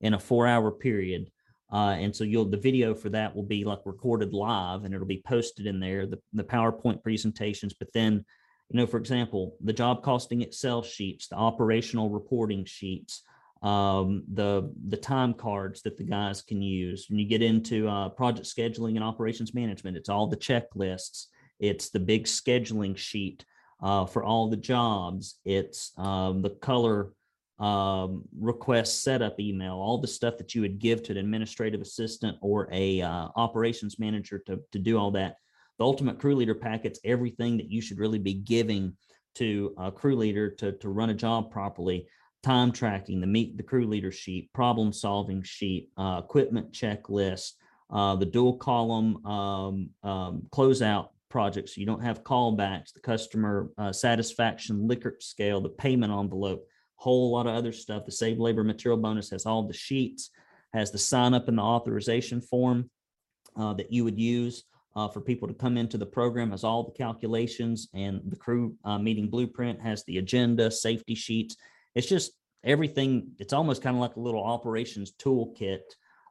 [0.00, 1.30] in a four hour period.
[1.72, 5.06] Uh, and so you'll, the video for that will be like recorded live and it'll
[5.06, 7.74] be posted in there, the, the PowerPoint presentations.
[7.74, 8.24] But then,
[8.70, 13.22] you know, for example, the job costing Excel sheets, the operational reporting sheets,
[13.62, 17.06] um, the, the time cards that the guys can use.
[17.08, 21.26] When you get into uh, project scheduling and operations management, it's all the checklists.
[21.58, 23.44] It's the big scheduling sheet
[23.82, 25.38] uh, for all the jobs.
[25.44, 27.12] It's um, the color
[27.58, 32.38] um, request setup email, all the stuff that you would give to an administrative assistant
[32.40, 35.36] or a uh, operations manager to, to do all that.
[35.78, 38.96] The ultimate crew leader packets, everything that you should really be giving
[39.34, 42.06] to a crew leader to, to run a job properly.
[42.42, 47.52] Time tracking, the meet the crew leader sheet, problem solving sheet, uh, equipment checklist,
[47.90, 51.76] uh, the dual column um, um, closeout projects.
[51.76, 57.46] You don't have callbacks, the customer uh, satisfaction Likert scale, the payment envelope, whole lot
[57.46, 58.06] of other stuff.
[58.06, 60.30] The save labor material bonus has all the sheets,
[60.72, 62.90] has the sign up and the authorization form
[63.56, 64.64] uh, that you would use
[64.96, 68.74] uh, for people to come into the program, has all the calculations, and the crew
[68.84, 71.56] uh, meeting blueprint has the agenda, safety sheets.
[71.94, 72.32] It's just
[72.64, 73.32] everything.
[73.38, 75.80] It's almost kind of like a little operations toolkit.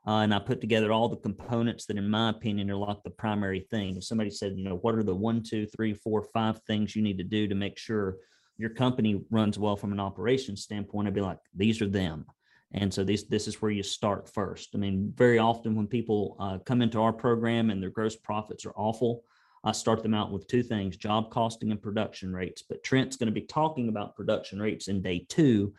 [0.08, 3.10] Uh, and I put together all the components that, in my opinion, are like the
[3.10, 3.98] primary thing.
[3.98, 7.02] If somebody said, you know, what are the one, two, three, four, five things you
[7.02, 8.18] need to do to make sure
[8.58, 12.26] your company runs well from an operations standpoint, I'd be like, these are them.
[12.72, 14.70] And so this this is where you start first.
[14.76, 18.66] I mean, very often when people uh, come into our program and their gross profits
[18.66, 19.24] are awful,
[19.64, 22.62] I start them out with two things: job costing and production rates.
[22.62, 25.74] But Trent's going to be talking about production rates in day two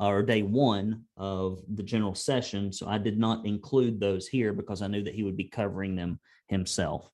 [0.00, 2.72] uh, or day one of the general session.
[2.72, 5.94] So I did not include those here because I knew that he would be covering
[5.94, 6.18] them
[6.48, 7.10] himself.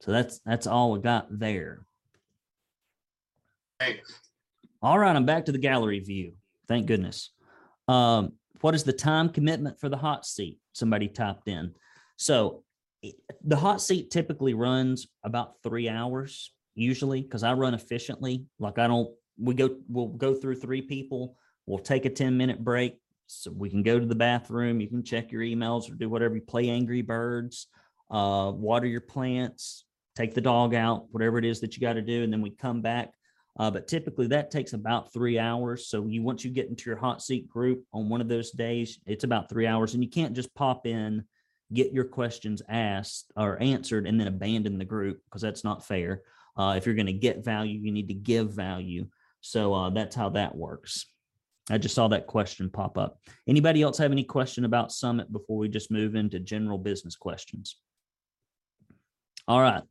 [0.00, 1.86] So that's that's all we got there.
[3.80, 4.20] Thanks.
[4.82, 6.34] All right, I'm back to the gallery view.
[6.68, 7.30] Thank goodness.
[7.88, 10.58] Um, what is the time commitment for the hot seat?
[10.74, 11.72] Somebody typed in.
[12.16, 12.62] So
[13.42, 18.44] the hot seat typically runs about three hours usually because I run efficiently.
[18.58, 21.36] Like I don't, we go, we'll go through three people.
[21.66, 22.98] We'll take a 10 minute break.
[23.26, 24.80] So we can go to the bathroom.
[24.80, 27.68] You can check your emails or do whatever you play Angry Birds,
[28.10, 32.02] uh, water your plants, take the dog out, whatever it is that you got to
[32.02, 32.22] do.
[32.22, 33.14] And then we come back.
[33.58, 35.86] Uh, but typically that takes about three hours.
[35.86, 38.98] So you once you get into your hot seat group on one of those days,
[39.06, 41.24] it's about three hours, and you can't just pop in,
[41.72, 46.22] get your questions asked or answered, and then abandon the group because that's not fair.
[46.56, 49.06] Uh, if you're going to get value, you need to give value.
[49.40, 51.06] So uh, that's how that works.
[51.70, 53.18] I just saw that question pop up.
[53.48, 57.76] Anybody else have any question about Summit before we just move into general business questions?
[59.48, 59.82] All right.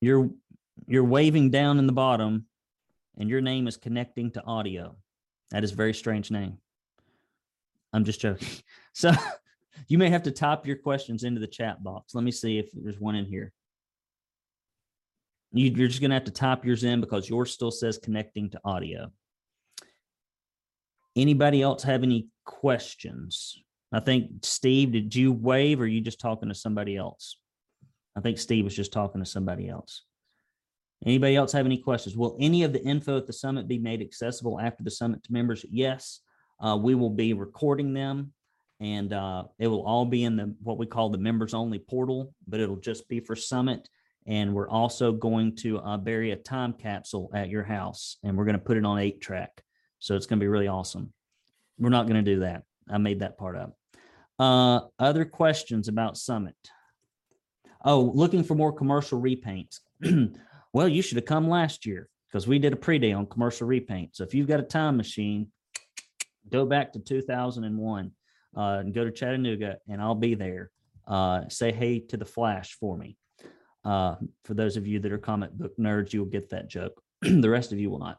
[0.00, 0.30] You're
[0.86, 2.46] you're waving down in the bottom
[3.20, 4.96] and your name is connecting to audio.
[5.50, 6.56] That is a very strange name.
[7.92, 8.48] I'm just joking.
[8.92, 9.12] So
[9.86, 12.12] you may have to type your questions into the chat box.
[12.12, 13.52] Let me see if there's one in here.
[15.52, 18.50] You, you're just going to have to type yours in because yours still says connecting
[18.50, 19.12] to audio.
[21.14, 23.62] Anybody else have any questions?
[23.92, 27.36] I think Steve, did you wave or you just talking to somebody else?
[28.16, 30.02] I think Steve was just talking to somebody else.
[31.04, 32.16] Anybody else have any questions?
[32.16, 35.32] Will any of the info at the summit be made accessible after the summit to
[35.32, 35.64] members?
[35.70, 36.20] Yes,
[36.60, 38.32] uh, we will be recording them
[38.80, 42.34] and uh, it will all be in the what we call the members only portal,
[42.48, 43.88] but it'll just be for summit.
[44.26, 48.44] And we're also going to uh, bury a time capsule at your house and we're
[48.44, 49.62] going to put it on eight track.
[49.98, 51.12] So it's going to be really awesome.
[51.78, 52.64] We're not going to do that.
[52.88, 53.76] I made that part up.
[54.38, 56.56] Uh, other questions about summit?
[57.84, 59.80] Oh, looking for more commercial repaints.
[60.72, 64.14] well, you should have come last year because we did a pre-day on commercial repaint.
[64.14, 65.48] So if you've got a time machine,
[66.48, 68.12] go back to 2001
[68.56, 70.70] uh, and go to Chattanooga and I'll be there.
[71.06, 73.16] Uh, say hey to the Flash for me.
[73.84, 77.02] Uh, for those of you that are comic book nerds, you'll get that joke.
[77.22, 78.18] the rest of you will not.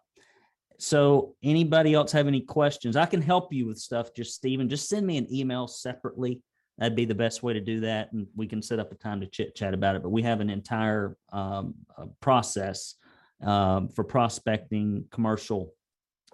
[0.79, 2.95] So anybody else have any questions?
[2.95, 4.13] I can help you with stuff.
[4.15, 6.41] Just Stephen, just send me an email separately.
[6.77, 9.19] That'd be the best way to do that, and we can set up a time
[9.21, 10.01] to chit chat about it.
[10.01, 12.95] But we have an entire um, uh, process
[13.43, 15.73] um, for prospecting commercial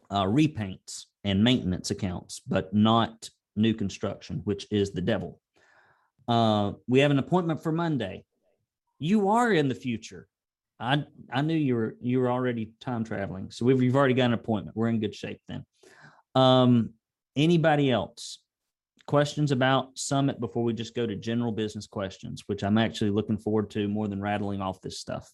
[0.09, 5.41] uh, repaints and maintenance accounts, but not new construction, which is the devil.
[6.27, 8.23] Uh, we have an appointment for Monday.
[8.99, 10.27] You are in the future.
[10.79, 14.25] I I knew you were you were already time traveling, so we've you've already got
[14.25, 14.77] an appointment.
[14.77, 15.65] We're in good shape then.
[16.35, 16.91] Um,
[17.35, 18.39] anybody else?
[19.07, 23.37] Questions about Summit before we just go to general business questions, which I'm actually looking
[23.37, 25.31] forward to more than rattling off this stuff.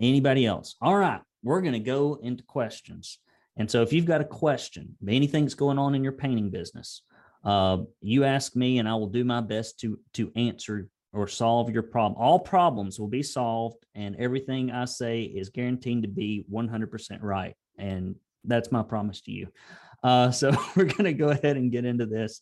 [0.00, 0.76] Anybody else?
[0.80, 3.18] All right, we're going to go into questions.
[3.58, 7.02] And so if you've got a question, anything that's going on in your painting business,
[7.44, 11.70] uh, you ask me and I will do my best to to answer or solve
[11.70, 12.20] your problem.
[12.20, 17.54] All problems will be solved and everything I say is guaranteed to be 100% right.
[17.78, 19.48] And that's my promise to you.
[20.06, 22.40] Uh, so we're going to go ahead and get into this.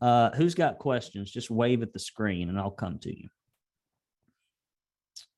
[0.00, 1.30] Uh, who's got questions?
[1.30, 3.28] Just wave at the screen and I'll come to you.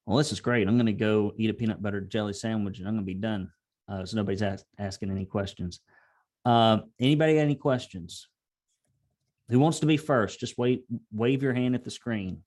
[0.06, 0.68] Well, this is great.
[0.68, 3.20] I'm going to go eat a peanut butter jelly sandwich and I'm going to be
[3.20, 3.50] done.
[3.88, 5.80] Uh, so nobody's ask, asking any questions.
[6.44, 8.28] Uh, anybody got any questions?
[9.48, 10.38] Who wants to be first?
[10.38, 12.42] Just wait, wave your hand at the screen.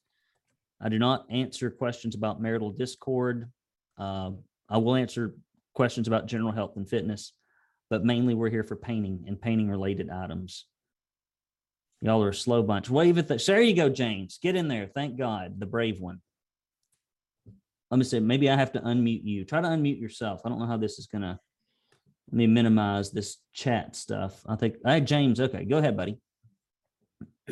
[0.81, 3.51] I do not answer questions about marital discord.
[3.97, 4.31] Uh,
[4.69, 5.35] I will answer
[5.73, 7.33] questions about general health and fitness.
[7.89, 10.65] But mainly we're here for painting and painting related items.
[12.01, 12.89] Y'all are a slow bunch.
[12.89, 14.37] Wave at the, there you go, James.
[14.41, 14.87] Get in there.
[14.93, 16.21] Thank God, the brave one.
[17.89, 19.45] Let me see, maybe I have to unmute you.
[19.45, 20.41] Try to unmute yourself.
[20.43, 21.39] I don't know how this is gonna,
[22.31, 24.43] let me minimize this chat stuff.
[24.45, 26.19] I think, hey, James, okay, go ahead, buddy.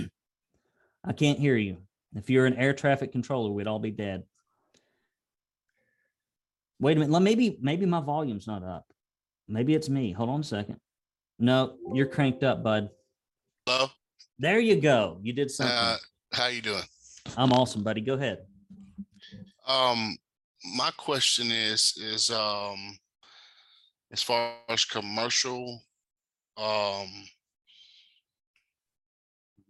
[1.06, 1.78] I can't hear you.
[2.16, 4.24] If you're an air traffic controller, we'd all be dead.
[6.80, 8.86] Wait a minute, maybe, maybe my volume's not up.
[9.48, 10.12] Maybe it's me.
[10.12, 10.80] Hold on a second.
[11.38, 12.90] No, you're cranked up, bud.
[13.68, 13.90] Hello,
[14.40, 15.20] There you go.
[15.22, 16.08] You did uh, something.
[16.34, 16.84] how you doing?
[17.38, 18.02] I'm awesome, buddy.
[18.02, 18.40] Go ahead.
[19.68, 20.18] Um,
[20.76, 22.98] my question is, is, um,
[24.12, 25.82] as far as commercial,
[26.58, 27.10] um,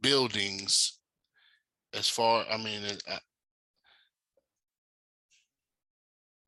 [0.01, 0.99] buildings,
[1.93, 3.19] as far, I mean, I,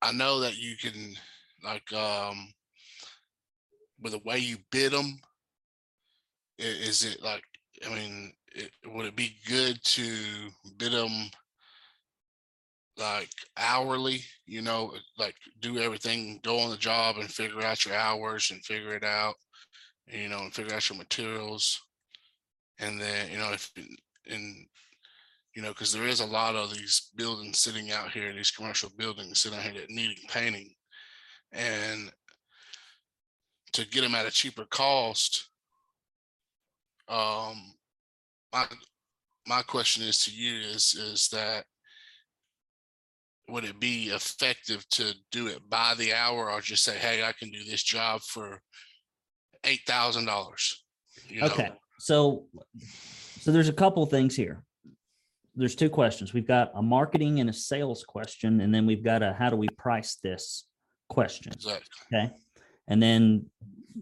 [0.01, 1.13] I know that you can,
[1.63, 2.53] like, um,
[4.01, 5.19] with the way you bid them,
[6.60, 7.43] is it like,
[7.86, 10.15] I mean, it, would it be good to
[10.77, 11.29] bid them
[12.97, 17.95] like hourly, you know, like do everything, go on the job and figure out your
[17.95, 19.36] hours and figure it out,
[20.07, 21.79] you know, and figure out your materials.
[22.79, 23.71] And then, you know, if,
[24.29, 24.65] and,
[25.55, 28.91] you know, because there is a lot of these buildings sitting out here, these commercial
[28.97, 30.73] buildings sitting out here that needing painting.
[31.51, 32.12] And
[33.73, 35.49] to get them at a cheaper cost,
[37.08, 37.73] um,
[38.53, 38.65] my,
[39.47, 41.65] my question is to you is, is that
[43.49, 47.32] would it be effective to do it by the hour or just say, hey, I
[47.32, 48.62] can do this job for
[49.63, 50.84] eight thousand dollars?
[51.41, 52.45] Okay, so,
[53.39, 54.63] so there's a couple things here.
[55.56, 56.34] There's two questions.
[56.34, 59.56] We've got a marketing and a sales question, and then we've got a how do
[59.56, 60.65] we price this
[61.10, 61.53] question?
[61.53, 61.86] Exactly.
[62.13, 62.34] Okay.
[62.88, 63.50] And then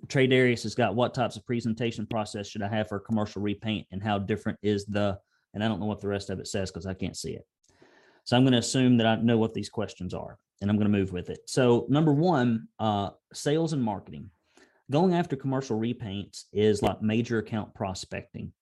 [0.08, 3.88] Trey Darius has got what types of presentation process should I have for commercial repaint
[3.91, 5.17] and how different is the,
[5.54, 7.45] and I don't know what the rest of it says because I can't see it.
[8.26, 10.91] So I'm going to assume that I know what these questions are and I'm going
[10.91, 11.39] to move with it.
[11.48, 14.30] So number one, uh, sales and marketing.
[14.91, 18.54] Going after commercial repaints is like major account prospecting.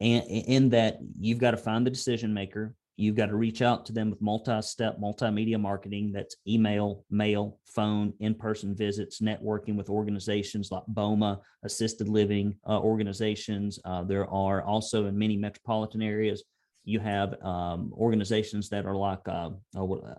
[0.00, 3.84] And in that you've got to find the decision maker, You've got to reach out
[3.86, 6.12] to them with multi-step, multimedia marketing.
[6.12, 13.80] That's email, mail, phone, in-person visits, networking with organizations like BOMA, assisted living uh, organizations.
[13.84, 16.44] Uh, there are also in many metropolitan areas,
[16.84, 20.14] you have um, organizations that are like uh, uh, uh,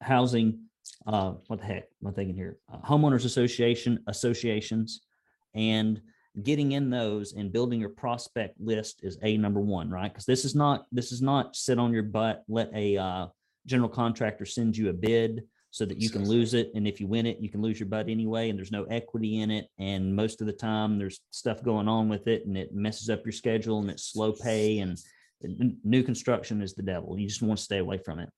[0.00, 0.60] housing.
[1.06, 1.84] Uh, what the heck?
[2.02, 2.58] Am I thinking here?
[2.84, 5.00] Homeowners association associations,
[5.54, 6.00] and
[6.42, 10.12] getting in those and building your prospect list is a number one, right?
[10.12, 13.26] Because this is not this is not sit on your butt, let a uh,
[13.66, 17.06] general contractor send you a bid so that you can lose it, and if you
[17.06, 20.14] win it, you can lose your butt anyway, and there's no equity in it, and
[20.14, 23.32] most of the time there's stuff going on with it, and it messes up your
[23.32, 24.96] schedule, and it's slow pay, and
[25.84, 27.18] new construction is the devil.
[27.18, 28.30] You just want to stay away from it.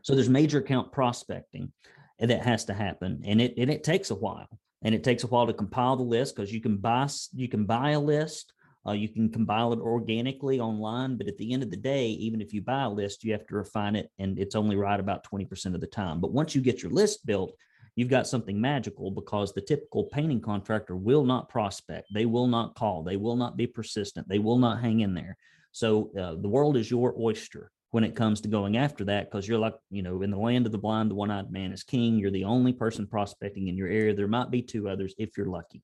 [0.00, 1.72] So there's major account prospecting
[2.20, 4.48] that has to happen, and it and it takes a while
[4.86, 7.66] and it takes a while to compile the list because you can buy you can
[7.66, 8.52] buy a list
[8.86, 12.40] uh, you can compile it organically online but at the end of the day even
[12.40, 15.26] if you buy a list you have to refine it and it's only right about
[15.28, 16.20] 20% of the time.
[16.20, 17.52] But once you get your list built
[17.96, 22.76] you've got something magical because the typical painting contractor will not prospect they will not
[22.76, 25.36] call they will not be persistent they will not hang in there.
[25.72, 29.48] So uh, the world is your oyster when it comes to going after that because
[29.48, 32.18] you're like you know in the land of the blind the one-eyed man is king.
[32.18, 34.14] You're the only person prospecting in your area.
[34.14, 35.82] There might be two others if you're lucky.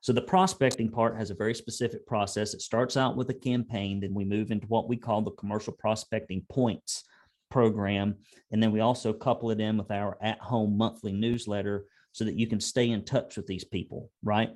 [0.00, 2.54] So the prospecting part has a very specific process.
[2.54, 5.72] It starts out with a campaign then we move into what we call the commercial
[5.74, 7.04] prospecting points
[7.52, 8.16] program
[8.50, 12.48] and then we also couple it in with our at-home monthly newsletter so that you
[12.48, 14.50] can stay in touch with these people right?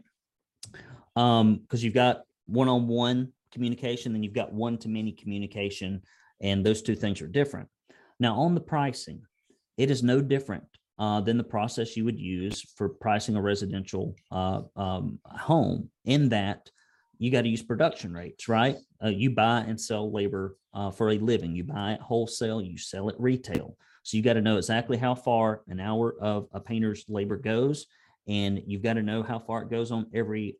[1.15, 6.03] Um because you've got one-on-one communication then you've got one-to-many communication
[6.41, 7.69] and those two things are different.
[8.21, 9.23] Now, on the pricing,
[9.77, 10.65] it is no different
[10.99, 16.29] uh, than the process you would use for pricing a residential uh, um, home, in
[16.31, 16.71] that
[17.19, 18.77] you got to use production rates, right?
[19.03, 21.55] Uh, you buy and sell labor uh, for a living.
[21.55, 23.77] You buy it wholesale, you sell it retail.
[24.03, 27.87] So you got to know exactly how far an hour of a painter's labor goes,
[28.27, 30.57] and you've got to know how far it goes on every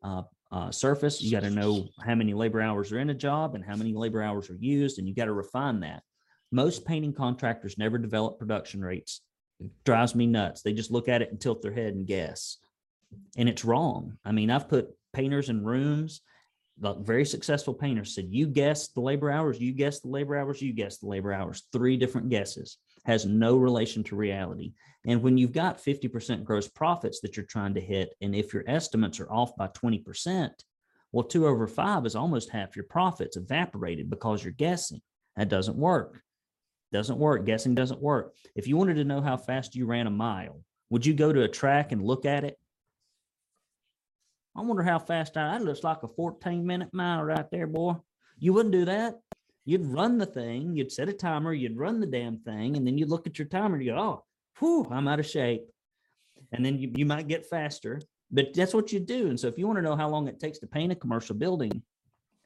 [0.51, 1.21] uh, surface.
[1.21, 3.93] You got to know how many labor hours are in a job and how many
[3.93, 6.03] labor hours are used, and you got to refine that.
[6.51, 9.21] Most painting contractors never develop production rates.
[9.59, 10.61] It drives me nuts.
[10.61, 12.57] They just look at it and tilt their head and guess,
[13.37, 14.17] and it's wrong.
[14.25, 16.21] I mean, I've put painters in rooms.
[16.79, 19.59] The very successful painters said, "You guess the labor hours.
[19.59, 20.61] You guess the labor hours.
[20.61, 22.77] You guess the labor hours." Three different guesses.
[23.09, 24.71] Has no relation to reality.
[25.07, 28.63] And when you've got 50% gross profits that you're trying to hit, and if your
[28.67, 30.51] estimates are off by 20%,
[31.11, 35.01] well, two over five is almost half your profits evaporated because you're guessing.
[35.35, 36.21] That doesn't work.
[36.91, 37.45] Doesn't work.
[37.45, 38.35] Guessing doesn't work.
[38.55, 41.41] If you wanted to know how fast you ran a mile, would you go to
[41.41, 42.59] a track and look at it?
[44.55, 47.95] I wonder how fast I, that looks like a 14 minute mile right there, boy.
[48.37, 49.15] You wouldn't do that.
[49.65, 52.97] You'd run the thing, you'd set a timer, you'd run the damn thing, and then
[52.97, 54.23] you look at your timer and you go, oh,
[54.59, 55.63] whew, I'm out of shape.
[56.51, 58.01] And then you, you might get faster,
[58.31, 59.27] but that's what you do.
[59.27, 61.35] And so if you want to know how long it takes to paint a commercial
[61.35, 61.83] building,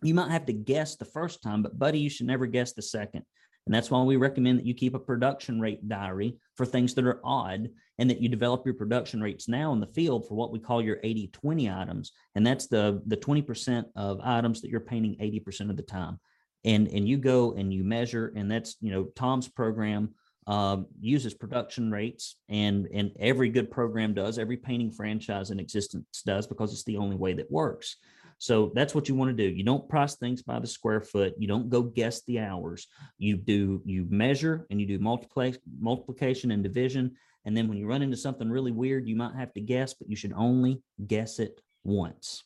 [0.01, 2.81] you might have to guess the first time, but buddy, you should never guess the
[2.81, 3.23] second.
[3.65, 7.05] And that's why we recommend that you keep a production rate diary for things that
[7.05, 10.51] are odd and that you develop your production rates now in the field for what
[10.51, 12.11] we call your 80 20 items.
[12.35, 16.19] And that's the, the 20% of items that you're painting 80% of the time.
[16.65, 20.13] And, and you go and you measure, and that's, you know, Tom's program
[20.47, 26.21] um, uses production rates and and every good program does every painting franchise in existence
[26.25, 27.97] does because it's the only way that works.
[28.39, 29.55] So that's what you want to do.
[29.55, 31.33] You don't price things by the square foot.
[31.37, 32.87] You don't go guess the hours.
[33.17, 37.87] You do you measure and you do multiply multiplication and division and then when you
[37.87, 41.39] run into something really weird you might have to guess but you should only guess
[41.39, 42.43] it once.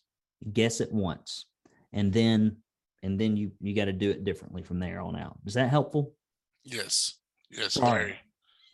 [0.54, 1.46] Guess it once.
[1.94, 2.58] And then
[3.08, 5.70] and then you you got to do it differently from there on out is that
[5.70, 6.14] helpful
[6.70, 7.16] Yes,
[7.50, 8.04] yes, Sorry.
[8.04, 8.16] very.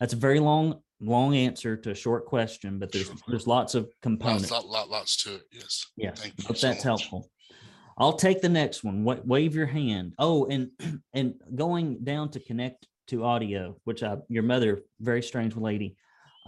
[0.00, 3.16] that's a very long, long answer to a short question, but there's Sure.
[3.28, 4.50] there's lots of components.
[4.50, 5.42] lot, lot, lots to it.
[5.52, 5.86] Yes.
[5.96, 6.84] Yes, Thank you hope so that's much.
[6.84, 7.30] helpful.
[7.96, 9.04] I'll take the next one.
[9.04, 10.14] Wa- Wave your hand.
[10.18, 10.70] Oh, and
[11.14, 15.94] and going down to connect to audio, which I your mother, very strange lady,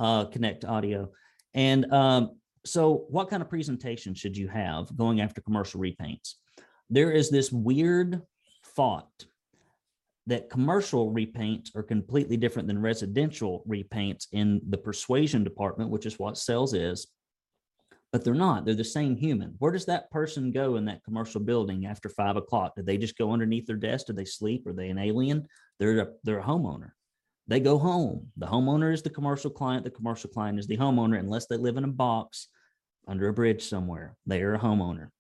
[0.00, 1.12] uh, connect to audio.
[1.54, 2.22] And um,
[2.64, 6.34] so what kind of presentation should you have going after commercial repaints?
[6.90, 8.22] There is this weird
[8.74, 9.26] thought
[10.26, 16.18] that commercial repaints are completely different than residential repaints in the persuasion department, which is
[16.18, 17.06] what sales is.
[18.12, 18.64] But they're not.
[18.64, 19.54] They're the same human.
[19.58, 22.74] Where does that person go in that commercial building after five o'clock?
[22.76, 24.06] Do they just go underneath their desk?
[24.06, 24.66] Do they sleep?
[24.66, 25.46] Are they an alien?
[25.78, 26.90] They're a, they're a homeowner.
[27.48, 28.28] They go home.
[28.36, 29.84] The homeowner is the commercial client.
[29.84, 32.48] The commercial client is the homeowner, unless they live in a box
[33.06, 34.16] under a bridge somewhere.
[34.26, 35.10] They are a homeowner.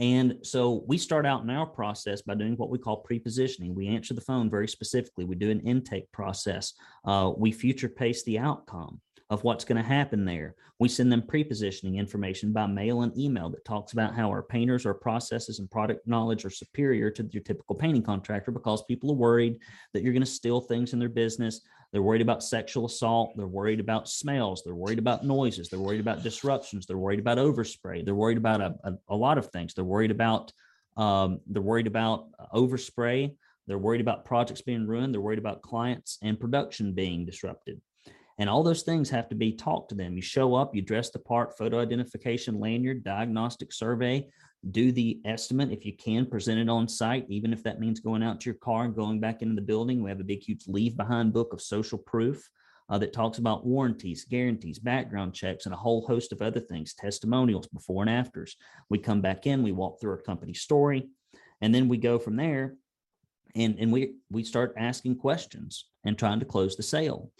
[0.00, 3.74] And so we start out in our process by doing what we call pre-positioning.
[3.74, 5.24] We answer the phone very specifically.
[5.24, 6.74] We do an intake process.
[7.04, 10.54] Uh, we future pace the outcome of what's going to happen there.
[10.78, 14.86] We send them pre-positioning information by mail and email that talks about how our painters,
[14.86, 19.16] our processes, and product knowledge are superior to your typical painting contractor because people are
[19.16, 19.58] worried
[19.92, 21.60] that you're going to steal things in their business.
[21.92, 23.36] They're worried about sexual assault.
[23.36, 24.62] They're worried about smells.
[24.62, 25.68] They're worried about noises.
[25.68, 26.86] They're worried about disruptions.
[26.86, 28.04] They're worried about overspray.
[28.04, 29.74] They're worried about a, a, a lot of things.
[29.74, 30.52] They're worried about
[30.96, 33.34] um, they're worried about overspray.
[33.66, 35.14] They're worried about projects being ruined.
[35.14, 37.80] They're worried about clients and production being disrupted.
[38.38, 40.14] And all those things have to be talked to them.
[40.14, 44.28] You show up, you dress the part, photo identification, lanyard, diagnostic survey,
[44.70, 48.22] do the estimate if you can, present it on site, even if that means going
[48.22, 50.02] out to your car and going back into the building.
[50.02, 52.48] We have a big, huge leave behind book of social proof
[52.88, 56.94] uh, that talks about warranties, guarantees, background checks, and a whole host of other things,
[56.94, 58.56] testimonials before and afters.
[58.88, 61.08] We come back in, we walk through our company story,
[61.60, 62.74] and then we go from there
[63.54, 67.30] and, and we, we start asking questions and trying to close the sale.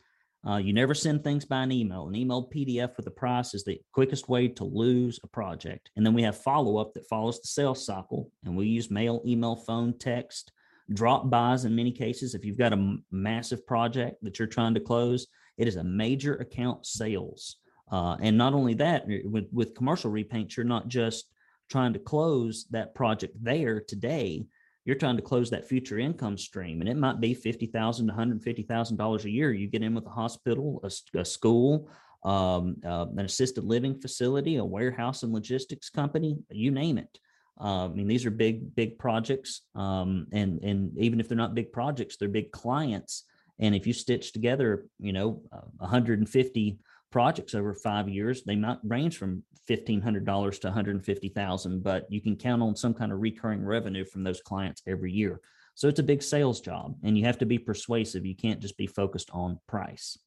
[0.47, 2.07] Uh, you never send things by an email.
[2.07, 5.91] An emailed PDF with a price is the quickest way to lose a project.
[5.97, 8.31] And then we have follow up that follows the sales cycle.
[8.45, 10.53] And we use mail, email, phone, text,
[10.93, 12.35] drop buys in many cases.
[12.35, 15.27] If you've got a massive project that you're trying to close,
[15.57, 17.57] it is a major account sales.
[17.91, 21.27] Uh, and not only that, with, with commercial repaints, you're not just
[21.69, 24.47] trying to close that project there today
[24.89, 29.25] you're trying to close that future income stream and it might be 50,000 to $150,000
[29.25, 29.53] a year.
[29.53, 30.83] You get in with a hospital,
[31.15, 31.91] a school,
[32.25, 37.19] um, uh, an assisted living facility, a warehouse and logistics company, you name it.
[37.61, 39.61] Uh, I mean, these are big, big projects.
[39.75, 43.25] Um, and, and even if they're not big projects, they're big clients.
[43.59, 46.79] And if you stitch together, you know, uh, 150
[47.11, 52.21] projects over five years, they might range from fifteen hundred dollars to 150,000, but you
[52.21, 55.41] can count on some kind of recurring revenue from those clients every year.
[55.75, 58.27] So it's a big sales job, and you have to be persuasive.
[58.27, 60.19] You can't just be focused on price.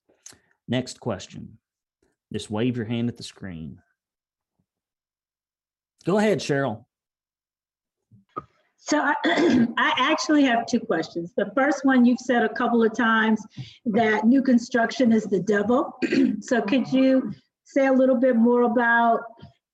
[0.67, 1.57] Next question.
[2.31, 3.81] Just wave your hand at the screen.
[6.05, 6.85] Go ahead, Cheryl.
[8.83, 9.13] So I,
[9.77, 11.31] I actually have two questions.
[11.37, 13.41] The first one, you've said a couple of times
[13.85, 15.97] that new construction is the devil.
[16.41, 17.31] So could you
[17.63, 19.21] say a little bit more about,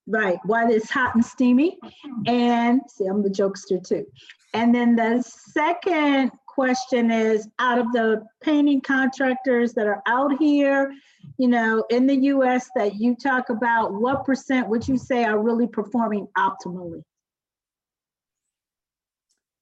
[0.06, 1.78] right, why it's hot and steamy?
[2.26, 4.06] And see, I'm the jokester too.
[4.54, 10.92] And then the second question is, out of the painting contractors that are out here,
[11.38, 15.40] you know, in the US that you talk about, what percent would you say are
[15.40, 17.04] really performing optimally?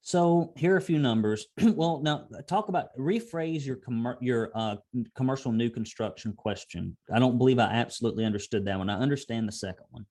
[0.06, 1.48] So here are a few numbers.
[1.64, 4.76] Well, now uh, talk about rephrase your commer- your uh,
[5.16, 6.96] commercial new construction question.
[7.12, 8.88] I don't believe I absolutely understood that one.
[8.88, 10.06] I understand the second one.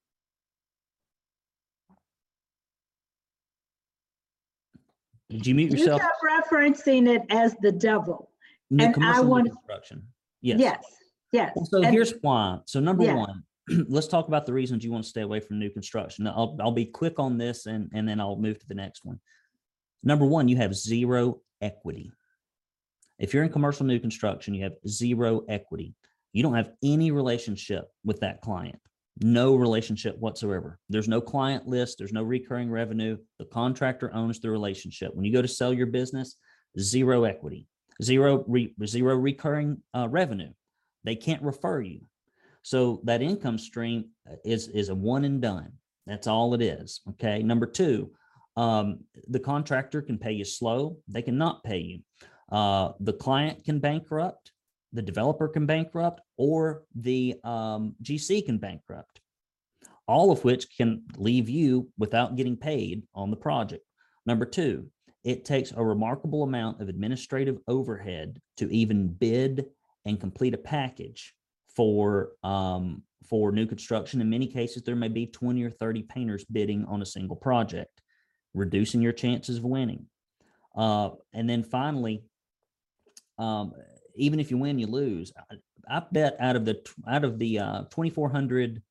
[5.30, 6.00] Did you mute You yourself?
[6.00, 8.30] kept referencing it as the devil.
[8.70, 10.02] New and I commercial new want- construction.
[10.42, 10.58] Yes.
[10.60, 10.84] Yes,
[11.32, 11.58] yes.
[11.70, 12.58] So And- here's why.
[12.66, 13.14] So number Yeah.
[13.14, 13.44] one,
[13.88, 16.26] let's talk about the reasons you want to stay away from new construction.
[16.26, 19.20] I'll, I'll be quick on this and, and then I'll move to the next one.
[20.04, 22.12] Number one, you have zero equity.
[23.18, 25.94] If you're in commercial new construction, you have zero equity.
[26.32, 28.78] You don't have any relationship with that client.
[29.22, 30.78] No relationship whatsoever.
[30.88, 31.98] There's no client list.
[31.98, 33.16] There's no recurring revenue.
[33.38, 35.14] The contractor owns the relationship.
[35.14, 36.36] When you go to sell your business,
[36.78, 37.68] zero equity,
[38.02, 40.52] zero re, zero recurring uh, revenue.
[41.04, 42.00] They can't refer you.
[42.62, 45.72] So that income stream uh, is is a one and done.
[46.06, 47.00] That's all it is.
[47.10, 47.42] Okay.
[47.42, 48.10] Number two,
[48.56, 50.98] um, the contractor can pay you slow.
[51.08, 51.98] They cannot pay you.
[52.50, 54.52] Uh, the client can bankrupt.
[54.92, 59.20] The developer can bankrupt, or the um, GC can bankrupt.
[60.06, 63.84] All of which can leave you without getting paid on the project.
[64.26, 64.88] Number two,
[65.24, 69.66] it takes a remarkable amount of administrative overhead to even bid
[70.04, 71.34] and complete a package
[71.74, 74.20] for um, for new construction.
[74.20, 78.02] In many cases, there may be 20 or 30 painters bidding on a single project,
[78.54, 80.06] reducing your chances of winning.
[80.76, 82.24] Uh, and then finally,
[83.38, 83.72] um,
[84.16, 85.32] even if you win, you lose.
[85.50, 85.56] I,
[85.88, 88.82] I bet out of the out of the uh, 2,400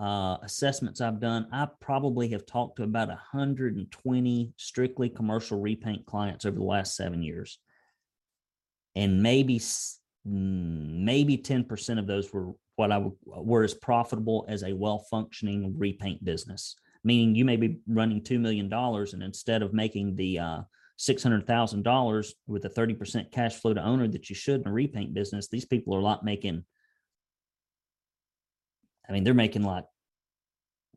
[0.00, 6.44] uh, assessments I've done, I probably have talked to about 120 strictly commercial repaint clients
[6.44, 7.58] over the last seven years,
[8.96, 14.72] and maybe mm, maybe 10% of those were what I were as profitable as a
[14.72, 16.74] well-functioning repaint business.
[17.04, 20.60] Meaning you may be running two million dollars, and instead of making the uh,
[20.96, 24.62] six hundred thousand dollars with a thirty percent cash flow to owner that you should
[24.62, 26.64] in a repaint business, these people are not making.
[29.06, 29.84] I mean, they're making like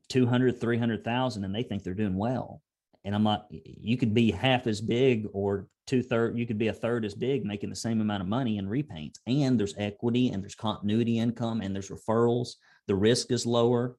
[0.10, 2.62] 200, 300,000 and they think they're doing well.
[3.04, 6.68] And I'm like, you could be half as big or two third, you could be
[6.68, 9.20] a third as big making the same amount of money in repaints.
[9.28, 12.56] And there's equity and there's continuity income and there's referrals.
[12.88, 13.98] The risk is lower.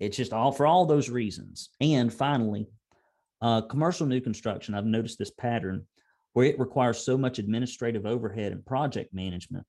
[0.00, 1.70] It's just all for all those reasons.
[1.80, 2.66] And finally,
[3.40, 5.86] uh, commercial new construction, I've noticed this pattern
[6.32, 9.66] where it requires so much administrative overhead and project management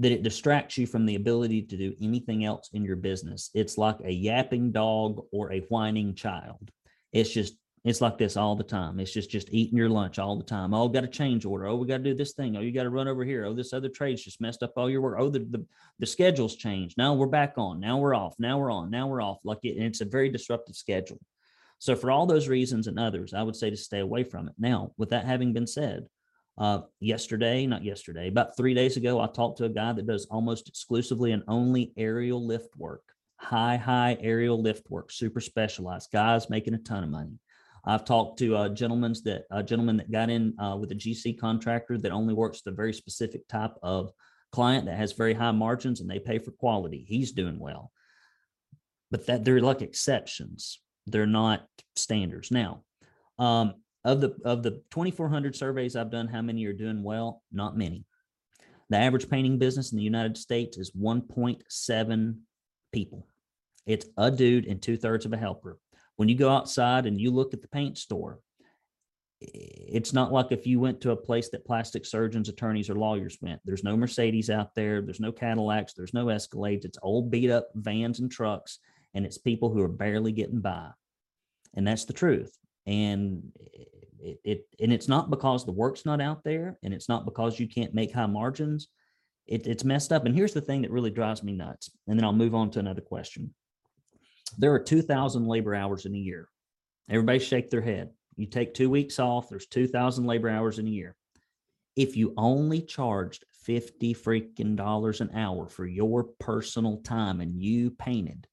[0.00, 3.50] that it distracts you from the ability to do anything else in your business.
[3.54, 6.70] It's like a yapping dog or a whining child.
[7.12, 8.98] It's just it's like this all the time.
[8.98, 10.72] It's just just eating your lunch all the time.
[10.72, 11.66] Oh, got a change order.
[11.66, 12.56] Oh, we got to do this thing.
[12.56, 13.44] Oh, you got to run over here.
[13.44, 15.16] Oh, this other trade's just messed up all your work.
[15.18, 15.66] Oh, the the,
[15.98, 16.96] the schedule's changed.
[16.96, 17.80] Now we're back on.
[17.80, 18.34] Now we're off.
[18.38, 18.90] Now we're on.
[18.90, 19.38] Now we're off.
[19.44, 21.20] Like it, it's a very disruptive schedule.
[21.78, 24.54] So for all those reasons and others, I would say to stay away from it.
[24.58, 26.06] Now, with that having been said,
[26.56, 30.26] uh, yesterday, not yesterday, about three days ago, I talked to a guy that does
[30.30, 33.02] almost exclusively and only aerial lift work,
[33.36, 37.38] high, high aerial lift work, super specialized guys making a ton of money.
[37.86, 41.38] I've talked to a gentleman that a gentleman that got in uh, with a GC
[41.38, 44.10] contractor that only works the very specific type of
[44.52, 47.04] client that has very high margins and they pay for quality.
[47.06, 47.90] He's doing well,
[49.10, 50.80] but that they're like exceptions.
[51.06, 52.50] They're not standards.
[52.50, 52.84] Now,
[53.38, 53.74] um,
[54.04, 58.04] of the of the 2400 surveys i've done how many are doing well not many
[58.90, 62.36] the average painting business in the united states is 1.7
[62.92, 63.26] people
[63.86, 65.78] it's a dude and two-thirds of a helper
[66.16, 68.38] when you go outside and you look at the paint store
[69.52, 73.38] it's not like if you went to a place that plastic surgeons attorneys or lawyers
[73.40, 73.60] went.
[73.64, 76.84] There's no mercedes out there there's no cadillacs there's no escalades.
[76.84, 78.78] It's old beat up vans and trucks
[79.14, 80.88] and it's people who are barely getting by.
[81.74, 82.56] And that's the truth.
[82.86, 83.52] And
[84.20, 87.58] it, it and it's not because the work's not out there and it's not because
[87.58, 88.88] you can't make high margins.
[89.46, 90.24] It, it's messed up.
[90.24, 92.78] And here's the thing that really drives me nuts and then i'll move on to
[92.78, 93.52] another question
[94.58, 96.48] there are 2000 labor hours in a year
[97.08, 100.90] everybody shake their head you take two weeks off there's 2000 labor hours in a
[100.90, 101.16] year
[101.96, 107.90] if you only charged 50 freaking dollars an hour for your personal time and you
[107.90, 108.46] painted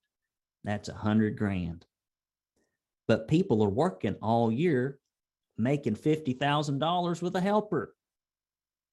[0.64, 1.86] that's a hundred grand
[3.08, 5.00] but people are working all year
[5.62, 7.96] making $50,000 with a helper.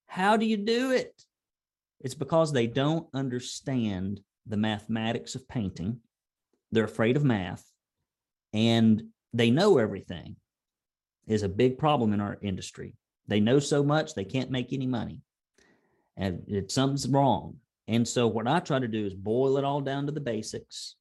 [0.07, 1.23] How do you do it?
[1.99, 5.99] It's because they don't understand the mathematics of painting.
[6.71, 7.63] They're afraid of math
[8.53, 9.03] and
[9.33, 10.35] they know everything.
[11.27, 12.95] is a big problem in our industry.
[13.27, 15.21] They know so much, they can't make any money.
[16.17, 17.57] And it, something's wrong.
[17.87, 20.95] And so what I try to do is boil it all down to the basics.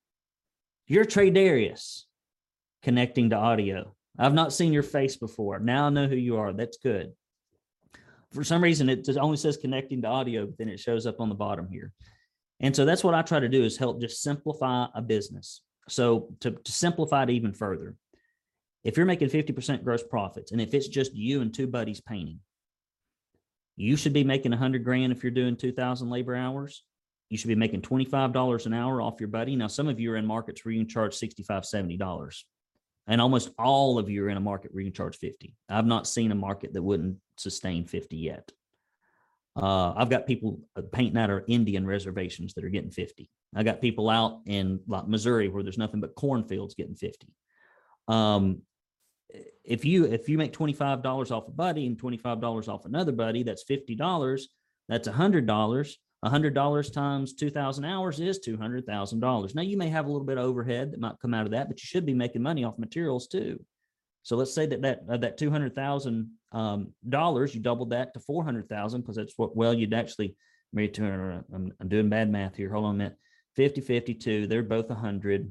[0.87, 2.07] You're Trey Darius
[2.83, 3.95] connecting to audio.
[4.19, 5.59] I've not seen your face before.
[5.59, 6.53] Now I know who you are.
[6.53, 7.13] That's good.
[8.33, 11.21] For some reason, it just only says connecting to audio, but then it shows up
[11.21, 11.93] on the bottom here.
[12.61, 15.63] And so that's what I try to do is help just simplify a business.
[15.89, 17.95] So to, to simplify it even further,
[18.85, 22.41] if you're making 50% gross profits and if it's just you and two buddies painting,
[23.77, 26.83] you should be making 100 grand if you're doing 2000 labor hours.
[27.31, 29.55] You should be making $25 an hour off your buddy.
[29.55, 32.43] Now, some of you are in markets where you can charge $65, $70.
[33.07, 35.55] And almost all of you are in a market where you can charge 50.
[35.69, 38.51] I've not seen a market that wouldn't sustain 50 yet.
[39.59, 43.29] Uh, I've got people uh, painting out our Indian reservations that are getting 50.
[43.57, 47.27] I got people out in like Missouri where there's nothing but cornfields getting 50.
[48.07, 48.63] Um,
[49.65, 53.65] if you if you make $25 off a buddy and $25 off another buddy, that's
[53.65, 54.43] $50.
[54.89, 55.95] That's $100.
[56.25, 59.55] $100 times 2,000 hours is $200,000.
[59.55, 61.69] Now you may have a little bit of overhead that might come out of that,
[61.69, 63.61] but you should be making money off materials too.
[64.29, 68.13] So let's say that that uh, that two hundred thousand um, dollars, you doubled that
[68.13, 70.37] to four hundred thousand because that's what well you'd actually
[70.71, 71.45] maybe two hundred.
[71.51, 72.71] I'm, I'm doing bad math here.
[72.71, 73.17] Hold on a minute.
[73.57, 74.47] 50, 52.
[74.47, 75.51] They're both a hundred.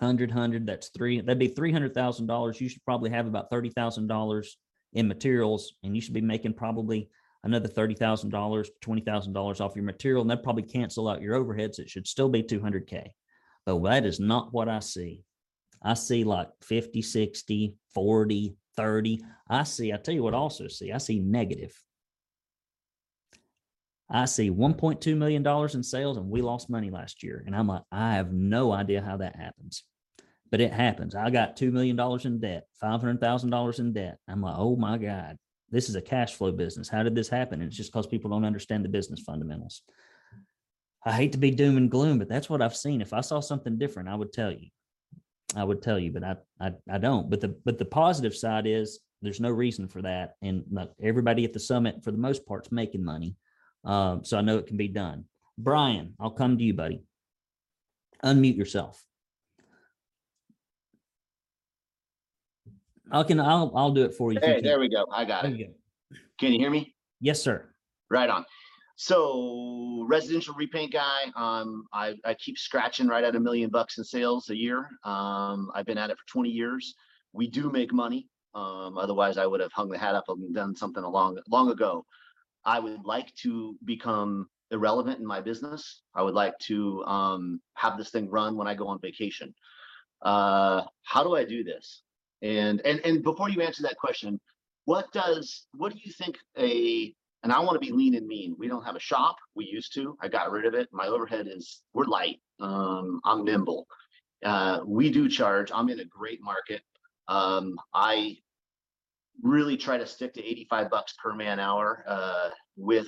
[0.00, 0.66] Hundred, hundred.
[0.66, 1.20] That's three.
[1.20, 2.60] That'd be three hundred thousand dollars.
[2.60, 4.58] You should probably have about thirty thousand dollars
[4.94, 7.08] in materials, and you should be making probably
[7.44, 11.22] another thirty thousand dollars, twenty thousand dollars off your material, and that probably cancel out
[11.22, 11.78] your overheads.
[11.78, 13.12] It should still be two hundred k.
[13.64, 15.22] But that is not what I see.
[15.86, 19.20] I see like 50, 60, 40, 30.
[19.48, 21.80] I see, I tell you what, I also see, I see negative.
[24.10, 27.44] I see $1.2 million in sales and we lost money last year.
[27.46, 29.84] And I'm like, I have no idea how that happens,
[30.50, 31.14] but it happens.
[31.14, 34.18] I got $2 million in debt, $500,000 in debt.
[34.28, 35.36] I'm like, oh my God,
[35.70, 36.88] this is a cash flow business.
[36.88, 37.60] How did this happen?
[37.60, 39.82] And it's just because people don't understand the business fundamentals.
[41.04, 43.00] I hate to be doom and gloom, but that's what I've seen.
[43.00, 44.66] If I saw something different, I would tell you.
[45.54, 47.30] I would tell you, but I, I I don't.
[47.30, 50.64] But the but the positive side is there's no reason for that, and
[51.02, 53.36] everybody at the summit for the most part's making money,
[53.84, 55.24] um, so I know it can be done.
[55.58, 57.02] Brian, I'll come to you, buddy.
[58.24, 59.02] Unmute yourself.
[63.10, 63.38] I can.
[63.38, 64.40] I'll I'll do it for you.
[64.42, 65.06] Hey, there we go.
[65.12, 65.58] I got it.
[65.58, 66.16] go.
[66.38, 66.94] Can you hear me?
[67.20, 67.68] Yes, sir.
[68.10, 68.44] Right on.
[68.96, 74.04] So residential repaint guy, um, I, I keep scratching right at a million bucks in
[74.04, 74.88] sales a year.
[75.04, 76.94] Um, I've been at it for twenty years.
[77.32, 78.28] We do make money.
[78.54, 82.06] Um, otherwise I would have hung the hat up and done something along, long ago.
[82.64, 86.00] I would like to become irrelevant in my business.
[86.14, 89.54] I would like to, um, have this thing run when I go on vacation.
[90.22, 92.02] Uh, how do I do this?
[92.40, 94.40] And, and, and before you answer that question,
[94.86, 97.14] what does, what do you think a,
[97.46, 98.56] and I want to be lean and mean.
[98.58, 99.36] We don't have a shop.
[99.54, 100.18] We used to.
[100.20, 100.88] I got rid of it.
[100.90, 102.40] My overhead is we're light.
[102.58, 103.86] Um, I'm nimble.
[104.44, 105.70] Uh, we do charge.
[105.72, 106.82] I'm in a great market.
[107.28, 108.38] Um, I
[109.44, 113.06] really try to stick to 85 bucks per man hour uh, with,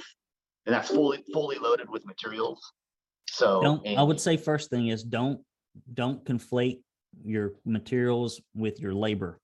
[0.67, 2.61] and that's fully fully loaded with materials.
[3.29, 3.89] So Don't.
[3.89, 5.41] I would say first thing is don't
[5.95, 6.79] don't conflate
[7.25, 9.41] your materials with your labor.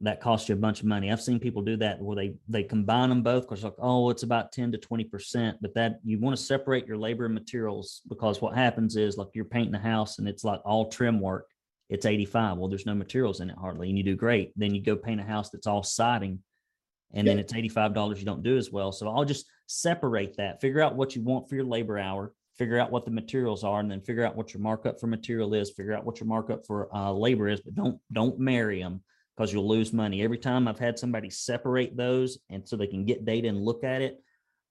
[0.00, 1.10] That costs you a bunch of money.
[1.10, 4.22] I've seen people do that where they they combine them both because like, oh, it's
[4.22, 5.58] about 10 to 20 percent.
[5.60, 9.28] But that you want to separate your labor and materials because what happens is like
[9.34, 11.48] you're painting a house and it's like all trim work.
[11.88, 12.58] It's 85.
[12.58, 14.52] Well, there's no materials in it hardly, and you do great.
[14.56, 16.40] Then you go paint a house that's all siding,
[17.14, 18.18] and then it's $85.
[18.18, 18.92] You don't do as well.
[18.92, 22.78] So I'll just separate that, figure out what you want for your labor hour, figure
[22.78, 25.70] out what the materials are, and then figure out what your markup for material is,
[25.70, 29.02] figure out what your markup for uh, labor is, but don't don't marry them
[29.38, 30.22] because you'll lose money.
[30.22, 33.84] Every time I've had somebody separate those and so they can get data and look
[33.84, 34.20] at it,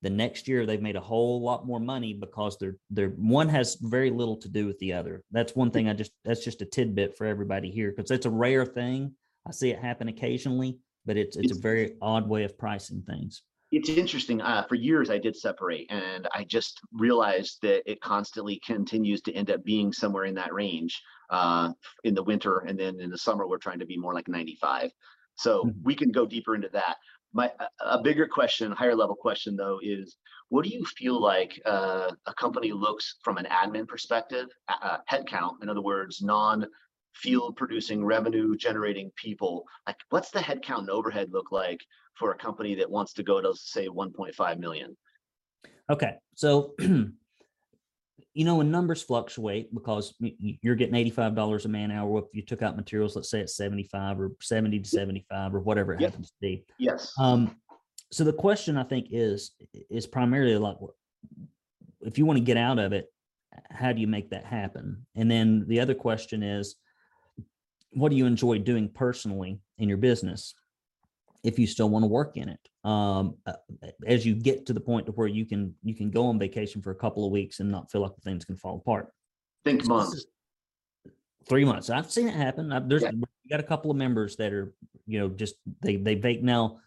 [0.01, 3.78] the next year they've made a whole lot more money because they're they're one has
[3.82, 5.24] very little to do with the other.
[5.32, 8.30] That's one thing I just that's just a tidbit for everybody here because it's a
[8.30, 9.13] rare thing.
[9.47, 13.43] I see it happen occasionally, but it's it's a very odd way of pricing things.
[13.72, 14.41] It's interesting.
[14.41, 19.34] Uh, for years, I did separate, and I just realized that it constantly continues to
[19.34, 23.18] end up being somewhere in that range uh, in the winter, and then in the
[23.18, 24.91] summer, we're trying to be more like 95.
[25.36, 25.84] So Mhm.
[25.84, 26.97] we can go deeper into that.
[27.34, 27.51] My
[27.82, 30.18] a- bigger question, higher level question though, is
[30.49, 34.47] what do you feel like uh, a company looks from an admin perspective,
[35.11, 36.65] headcount, in other words, non
[37.13, 41.80] field producing revenue generating people like what's the headcount and overhead look like
[42.18, 44.95] for a company that wants to go to say 1.5 million
[45.89, 52.20] Okay, so you know, when numbers fluctuate because you're getting eighty-five dollars a man hour.
[52.20, 55.93] If you took out materials, let's say it's seventy-five or seventy to seventy-five or whatever
[55.93, 56.65] it happens to be.
[56.78, 57.13] Yes.
[57.20, 57.55] Um,
[58.11, 59.51] so the question I think is,
[59.89, 60.78] is primarily like,
[62.01, 63.07] if you want to get out of it,
[63.70, 65.05] how do you make that happen?
[65.15, 66.76] And then the other question is,
[67.91, 70.53] what do you enjoy doing personally in your business?
[71.47, 73.53] If you still want to work in it, um, uh,
[74.05, 76.81] as you get to the point to where you can, you can go on vacation
[76.81, 79.13] for a couple of weeks and not feel like things can fall apart
[79.63, 80.25] Think months.
[81.47, 81.89] three months.
[81.89, 82.73] I've seen it happen.
[82.73, 83.11] I've, there's Yeah.
[83.49, 84.73] got a couple of members that are,
[85.05, 86.79] you know, just they they vape now.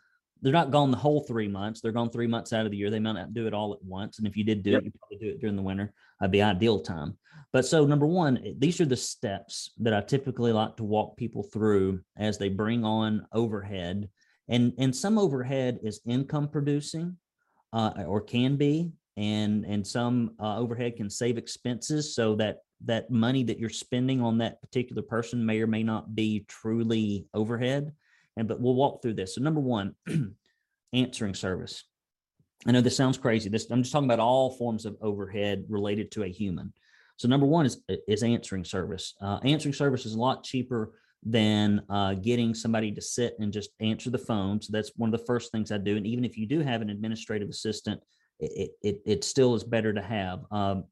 [0.42, 1.80] They're not gone the whole three months.
[1.80, 2.90] They're gone three months out of the year.
[2.90, 4.18] They might not do it all at once.
[4.18, 4.80] And if you did do Yep.
[4.80, 5.94] it, you probably do it during the winter.
[6.20, 7.16] That'd be ideal time.
[7.50, 11.42] But so number one, these are the steps that I typically like to walk people
[11.42, 14.10] through as they bring on overhead.
[14.50, 17.16] And and some overhead is income producing,
[17.72, 23.10] uh, or can be, and and some uh, overhead can save expenses so that that
[23.10, 27.92] money that you're spending on that particular person may or may not be truly overhead.
[28.36, 29.36] And but we'll walk through this.
[29.36, 29.94] So number one,
[30.92, 31.84] answering service.
[32.66, 33.48] I know this sounds crazy.
[33.48, 36.72] This I'm just talking about all forms of overhead related to a human.
[37.16, 39.14] So number one is is answering service.
[39.20, 40.92] Uh, answering service is a lot cheaper
[41.22, 44.60] than uh, getting somebody to sit and just answer the phone.
[44.60, 45.96] So that's one of the first things I do.
[45.96, 48.00] And even if you do have an administrative assistant,
[48.38, 50.40] it it, it, still is better to have.
[50.50, 50.84] Um,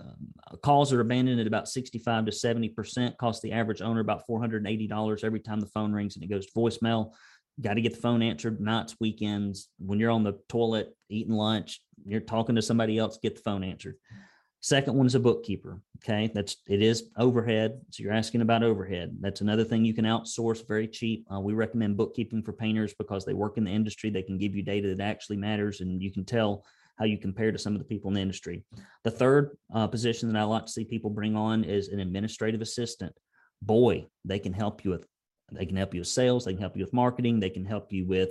[0.00, 4.26] um, calls are abandoned at about 65 to 70 percent cost the average owner about
[4.26, 7.12] 480 dollars every time the phone rings and it goes to voicemail
[7.60, 11.80] got to get the phone answered nights weekends when you're on the toilet eating lunch
[12.04, 13.94] you're talking to somebody else get the phone answered
[14.60, 16.30] second one is a bookkeeper okay?
[16.34, 19.16] That's it is overhead so you're asking about overhead.
[19.20, 21.26] That's another thing you can outsource very cheap.
[21.32, 24.10] Uh, we recommend bookkeeping for painters because they work in the industry.
[24.10, 26.64] They can give you data that actually matters and you can tell
[26.98, 28.64] how you compare to some of the people in the industry.
[29.04, 32.60] The third uh, position that I like to see people bring on is an administrative
[32.60, 33.14] assistant.
[33.62, 35.06] Boy, they can help you with
[35.50, 37.90] they can help you with sales, they can help you with marketing, they can help
[37.90, 38.28] you with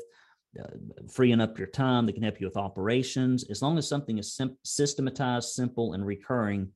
[0.59, 3.49] Uh, freeing up your time, they can help you with operations.
[3.49, 6.69] As long as something is sim- systematized, simple, and recurring,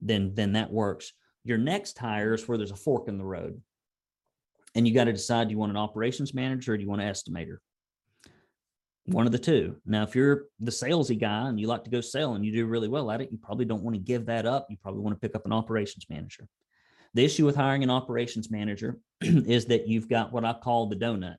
[0.00, 1.12] then then that works.
[1.44, 3.60] Your next hire is where there's a fork in the road,
[4.74, 7.02] and you got to decide: do you want an operations manager or do you want
[7.02, 7.58] an estimator?
[9.06, 9.76] one of the two.
[9.86, 12.66] Now, if you're the salesy guy and you like to go sell and you do
[12.66, 14.66] really well at it, you probably don't want to give that up.
[14.68, 16.46] You probably want to pick up an operations manager.
[17.14, 20.96] The issue with hiring an operations manager is that you've got what I call the
[20.96, 21.36] donut.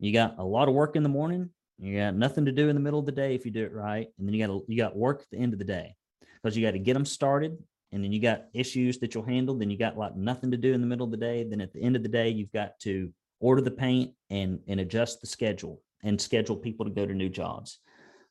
[0.00, 2.74] You got a lot of work in the morning, you got nothing to do in
[2.74, 4.76] the middle of the day if you do it right, and then you got you
[4.76, 5.94] got work at the end of the day
[6.42, 7.56] because you got to get them started,
[7.92, 9.54] and then you got issues that you'll handle.
[9.54, 11.44] Then you got like nothing to do in the middle of the day.
[11.44, 14.80] Then at the end of the day, you've got to order the paint and and
[14.80, 17.78] adjust the schedule and schedule people to go to new jobs.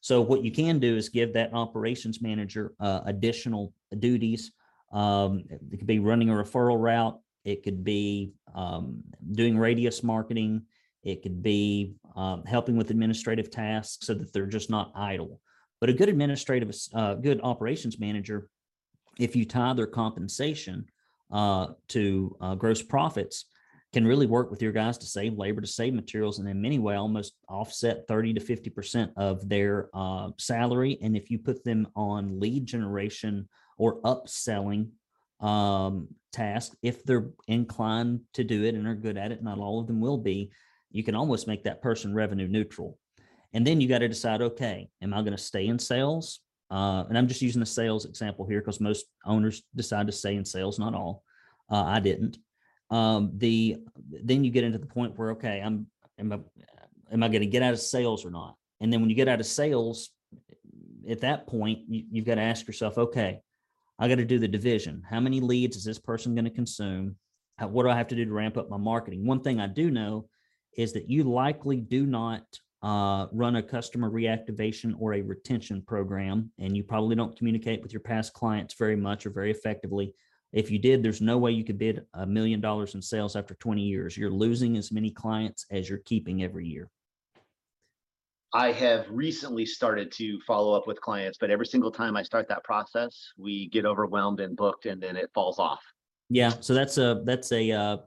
[0.02, 4.52] So what you can do is give that operations manager uh, additional duties.
[4.92, 7.20] Um, it could be running a referral route.
[7.46, 10.64] It could be um, doing radius marketing.
[11.04, 15.40] It could be um, helping with administrative tasks so that they're just not idle.
[15.80, 18.50] But a good administrative, uh, good operations manager,
[19.18, 20.86] if you tie their compensation
[21.32, 23.46] uh, to uh, gross profits,
[23.92, 26.78] can really work with your guys to save labor, to save materials, and in many
[26.78, 30.98] way almost offset 30 to 50% of their uh, salary.
[31.02, 34.90] And if you put them on lead generation or upselling
[35.40, 39.80] um, tasks, if they're inclined to do it and are good at it, not all
[39.80, 40.52] of them will be,
[40.92, 42.98] you can almost make that person revenue neutral.
[43.54, 46.40] And then you got to decide, okay, am I going to stay in sales?
[46.70, 50.36] Uh, and I'm just using the sales example here because most owners decide to stay
[50.36, 51.24] in sales, not all.
[51.72, 52.38] Uh, I didn't
[52.90, 53.78] um, the
[54.10, 55.88] then you get into the point where okay, I'm
[56.18, 56.40] am I
[57.14, 58.56] am I going to get out of sales or not?
[58.80, 60.10] And then when you get out of sales,
[61.08, 63.42] at that point you, you've got to ask yourself, okay,
[63.98, 65.04] I got to do the division.
[65.08, 67.16] How many leads is this person going to consume?
[67.58, 69.26] How, what do I have to do to ramp up my marketing?
[69.26, 70.30] One thing I do know
[70.78, 72.44] is that you likely do not
[72.82, 77.92] uh, run a customer reactivation or a retention program, and you probably don't communicate with
[77.92, 80.14] your past clients very much or very effectively.
[80.52, 83.54] If you did, there's no way you could bid a million dollars in sales after
[83.56, 84.18] 20 years.
[84.18, 86.90] You're losing as many clients as you're keeping every year.
[88.52, 92.48] I have recently started to follow up with clients, but every single time I start
[92.48, 95.82] that process, we get overwhelmed and booked and then it falls off.
[96.32, 97.98] Yeah, so that's a that's a uh,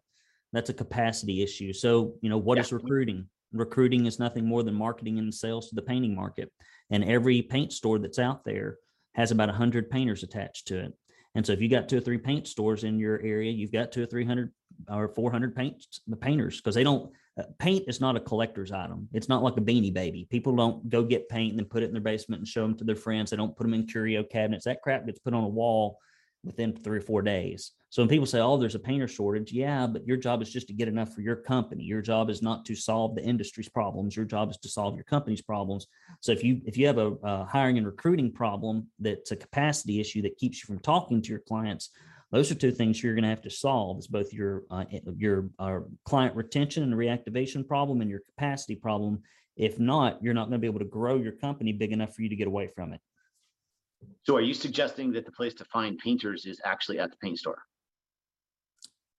[0.52, 1.72] that's a capacity issue.
[1.72, 2.62] So you know what Yeah.
[2.62, 3.28] is recruiting?
[3.52, 6.50] Recruiting is nothing more than marketing and sales to the painting market.
[6.90, 8.78] And every paint store that's out there
[9.14, 10.92] has about 100 painters attached to it.
[11.34, 13.92] And so if you got two or three paint stores in your area, you've got
[13.92, 14.52] two or 300
[14.88, 19.08] or 400 paint the painters because they don't uh, paint is not a collector's item.
[19.14, 20.26] It's not like a beanie baby.
[20.30, 22.76] People don't go get paint and then put it in their basement and show them
[22.76, 23.30] to their friends.
[23.30, 24.66] They don't put them in curio cabinets.
[24.66, 25.98] That crap gets put on a wall
[26.44, 27.72] within three or four days.
[27.90, 30.66] So when people say, "Oh, there's a painter shortage," yeah, but your job is just
[30.68, 31.84] to get enough for your company.
[31.84, 34.16] Your job is not to solve the industry's problems.
[34.16, 35.86] Your job is to solve your company's problems.
[36.20, 40.00] So if you if you have a, a hiring and recruiting problem that's a capacity
[40.00, 41.90] issue that keeps you from talking to your clients,
[42.30, 43.98] those are two things you're going to have to solve.
[43.98, 44.84] Is both your uh,
[45.16, 49.22] your uh, client retention and reactivation problem and your capacity problem.
[49.54, 52.22] If not, you're not going to be able to grow your company big enough for
[52.22, 53.00] you to get away from it.
[54.24, 57.38] So are you suggesting that the place to find painters is actually at the paint
[57.38, 57.58] store?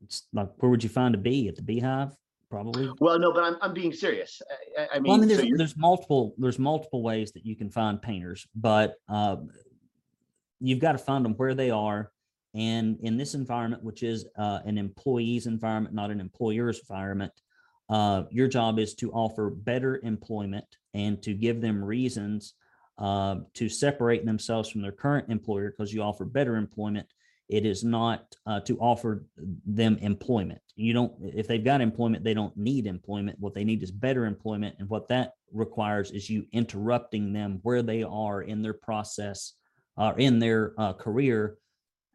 [0.04, 2.16] It's like where would you find a bee at the beehive?
[2.50, 2.90] Probably.
[3.00, 4.42] Well, no, but I'm, I'm being serious.
[4.78, 7.46] I- I, I Well, I mean, mean, so there's, there's multiple, there's multiple ways that
[7.46, 9.38] you can find painters, but uh,
[10.60, 12.12] you've got to find them where they are.
[12.54, 17.34] And in this environment, which is uh, an employee's environment, not an employer's environment,
[17.90, 22.54] uh, your job is to offer better employment and to give them reasons
[22.98, 27.08] uh, to separate themselves from their current employer because you offer better employment.
[27.50, 30.62] It is not uh, to offer them employment.
[30.76, 33.40] You don't, if they've got employment, they don't need employment.
[33.40, 34.76] What they need is better employment.
[34.80, 39.54] And what that requires is you interrupting them where they are in their process
[39.98, 41.58] or in their uh, career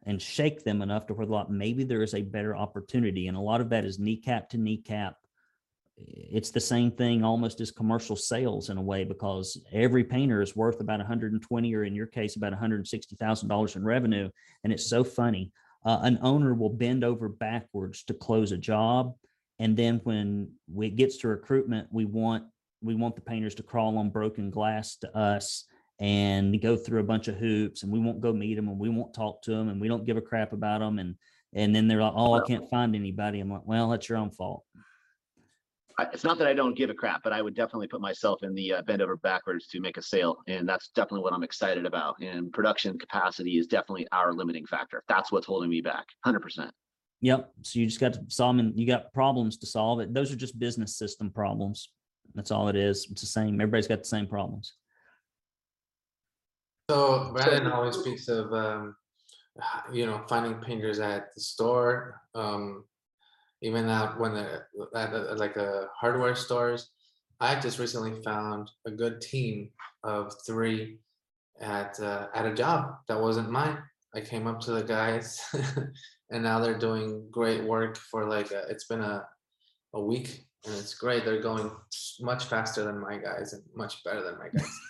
[0.05, 3.27] and shake them enough to where maybe there is a better opportunity.
[3.27, 5.17] And a lot of that is kneecap to kneecap.
[6.07, 10.55] It's the same thing almost as commercial sales in a way, because every painter is
[10.55, 14.29] worth about 120 or in your case, about $160,000 in revenue.
[14.63, 15.51] And it's so funny.
[15.85, 19.15] Uh, an owner will bend over backwards to close a job.
[19.59, 22.45] And then when it gets to recruitment, we want,
[22.81, 25.65] we want the painters to crawl on broken glass to us
[25.99, 28.89] and go through a bunch of hoops and we won't go meet them and we
[28.89, 30.97] won't talk to them and we don't give a crap about them.
[30.99, 31.15] And,
[31.53, 33.39] and then they're like, oh, I can't find anybody.
[33.39, 34.63] I'm like, well, that's your own fault.
[35.99, 38.43] I- it's not that I don't give a crap, but I would definitely put myself
[38.43, 40.37] in the uh, bend over backwards to make a sale.
[40.47, 42.15] And that's definitely what I'm excited about.
[42.21, 45.03] And production capacity is definitely our limiting factor.
[45.09, 46.71] That's what's holding me back, hundred percent.
[47.21, 47.51] Yep.
[47.63, 48.71] So you just got to solve them.
[48.75, 50.13] You got problems to solve it.
[50.13, 51.89] Those are just business system problems.
[52.33, 53.07] That's all it is.
[53.11, 53.59] It's the same.
[53.59, 54.73] Everybody's got the same problems.
[56.89, 58.95] So Brandon always speaks of, um,
[59.91, 62.85] you know, finding painters at the store, um,
[63.61, 66.89] even out when they're at, like a hardware stores.
[67.39, 69.71] I just recently found a good team
[70.03, 70.99] of three
[71.61, 73.77] at uh, at a job that wasn't mine.
[74.15, 75.39] I came up to the guys,
[76.31, 79.25] and now they're doing great work for like a, it's been a
[79.93, 81.25] a week, and it's great.
[81.25, 81.71] They're going
[82.19, 84.69] much faster than my guys and much better than my guys.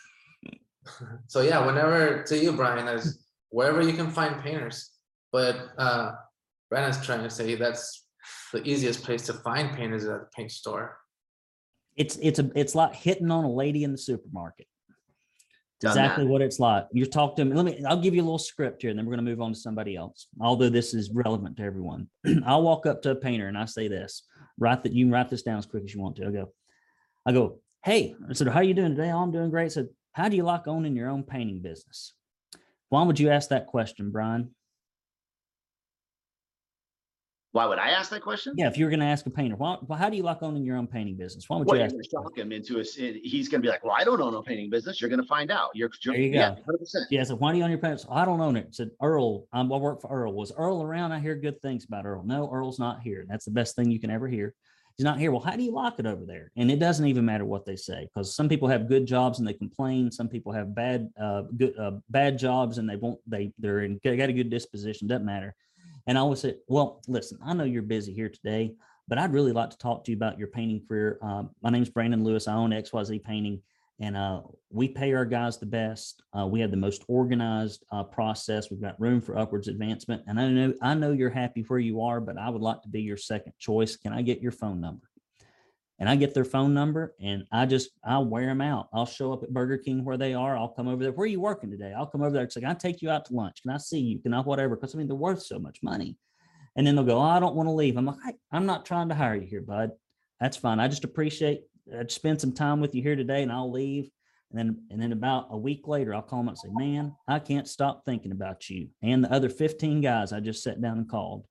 [1.27, 4.91] so yeah, whenever to you, Brian, as wherever you can find painters.
[5.31, 6.13] But uh
[6.69, 8.05] Brandon's trying to say that's
[8.51, 10.97] the easiest place to find paint is at the paint store.
[11.95, 14.67] It's it's a it's like hitting on a lady in the supermarket.
[15.81, 16.05] Done that.
[16.05, 16.87] Exactly what it's like.
[16.91, 17.53] You talk to them.
[17.53, 17.83] Let me.
[17.85, 19.59] I'll give you a little script here, and then we're going to move on to
[19.59, 20.27] somebody else.
[20.41, 22.09] Although this is relevant to everyone,
[22.45, 24.23] I'll walk up to a painter and I say this.
[24.57, 24.93] Write that.
[24.93, 26.27] You can write this down as quick as you want to.
[26.27, 26.53] I go.
[27.25, 27.59] I go.
[27.83, 29.11] Hey, I said, how are you doing today?
[29.11, 29.65] Oh, I'm doing great.
[29.65, 32.13] I said, how do you like owning your own painting business?
[32.89, 34.53] Why would you ask that question, Brian?
[37.51, 38.53] Why would I ask that question?
[38.55, 40.43] Yeah, if you were going to ask a painter, why, why, how do you like
[40.43, 41.49] owning your own painting business?
[41.49, 41.95] Why would Well, you ask?
[42.11, 45.01] shock him into a, he's gonna be like, well, I don't own a painting business.
[45.01, 45.71] You're gonna find out.
[45.73, 46.61] You're, you're There you yeah, go.
[46.65, 47.07] hundred percent.
[47.09, 48.05] Yeah, so why do you own your pants?
[48.11, 48.75] I don't own it.
[48.75, 50.33] Said Earl, um, I work for Earl.
[50.33, 51.11] Was Earl around?
[51.11, 52.23] I hear good things about Earl.
[52.23, 53.25] No, Earl's not here.
[53.27, 54.53] That's the best thing you can ever hear.
[54.95, 55.31] He's not here.
[55.31, 56.51] Well, how do you lock it over there?
[56.55, 59.47] And it doesn't even matter what they say because some people have good jobs and
[59.47, 60.11] they complain.
[60.11, 63.19] Some people have bad, uh, good, uh, bad jobs and they won't.
[63.25, 65.07] They they're in they got a good disposition.
[65.07, 65.55] Doesn't matter.
[66.09, 68.73] And I always say, well, listen, I know you're busy here today,
[69.07, 71.19] but I'd really like to talk to you about your painting career.
[71.21, 72.47] Um, my name's Brandon Lewis.
[72.47, 73.61] I own XYZ Painting
[73.99, 74.41] and uh,
[74.71, 76.23] we pay our guys the best.
[76.35, 78.71] Uh, we have the most organized uh, process.
[78.71, 80.23] We've got room for upwards advancement.
[80.25, 82.89] And I know I know you're happy where you are, but I would like to
[82.89, 83.95] be your second choice.
[83.95, 85.08] Can I get your phone number?
[85.99, 88.87] And I get their phone number, and I just I'll wear them out.
[88.93, 90.57] I'll show up at Burger King where they are.
[90.57, 91.11] I'll come over there.
[91.11, 91.93] Where are you working today?
[91.95, 92.43] I'll come over there.
[92.43, 93.61] It's like I take you out to lunch.
[93.61, 94.19] Can I see you?
[94.19, 94.75] Can I whatever?
[94.75, 96.17] Because I mean they're worth so much money.
[96.75, 97.97] And then they'll go, oh, I don't want to leave.
[97.97, 99.91] I'm like, "I- I'm not trying to hire you here, bud.
[100.39, 100.79] That's fine.
[100.79, 101.63] I just appreciate
[101.97, 104.09] I'd spend some time with you here today and I'll leave.
[104.51, 107.39] And then, and then about a week later, I'll call them and say, man, I
[107.39, 111.09] can't stop thinking about you and the other 15 guys I just sat down and
[111.09, 111.45] called.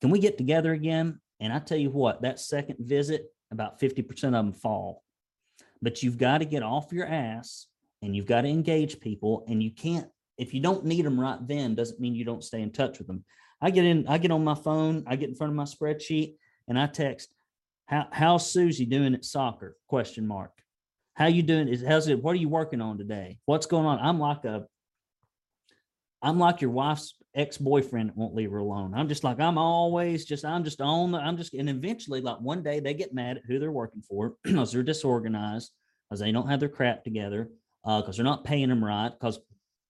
[0.00, 1.20] Can we get together again?
[1.38, 5.04] And I tell you what, that second visit, about 50% of them fall.
[5.80, 7.66] But you've got to get off your ass
[8.02, 9.44] and you've got to engage people.
[9.48, 12.62] And you can't, if you don't need them right then, doesn't mean you don't stay
[12.62, 13.24] in touch with them.
[13.60, 16.34] I get in, I get on my phone, I get in front of my spreadsheet
[16.66, 17.32] and I text,
[17.86, 19.76] How, how's Susie doing at soccer?
[19.86, 20.52] Question mark.
[21.14, 21.68] How you doing?
[21.68, 23.38] Is, how's it, what are you working on today?
[23.44, 23.98] What's going on?
[24.00, 24.66] I'm like a,
[26.22, 28.92] I'm like your wife's ex-boyfriend won't leave her alone.
[28.94, 32.40] I'm just like, I'm always just, I'm just on the, I'm just, and eventually like
[32.40, 35.70] one day they get mad at who they're working for because they're disorganized,
[36.08, 37.48] because they don't have their crap together,
[37.84, 39.40] uh, because they're not paying them right, because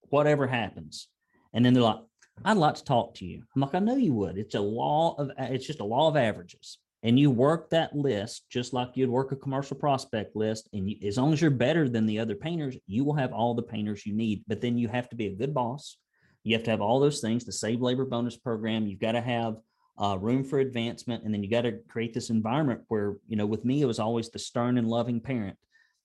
[0.09, 1.07] whatever happens.
[1.53, 2.01] And then they're like,
[2.45, 3.43] I'd like to talk to you.
[3.55, 4.37] I'm like, I know you would.
[4.37, 6.79] It's a law of, it's just a law of averages.
[7.03, 10.69] And you work that list just like you'd work a commercial prospect list.
[10.71, 13.53] And you, as long as you're better than the other painters, you will have all
[13.53, 14.43] the painters you need.
[14.47, 15.97] But then you have to be a good boss.
[16.43, 18.87] You have to have all those things, the save labor bonus program.
[18.87, 19.57] You've got to have
[19.97, 21.23] uh, room for advancement.
[21.23, 23.99] And then you got to create this environment where, you know, with me, it was
[23.99, 25.57] always the stern and loving parent.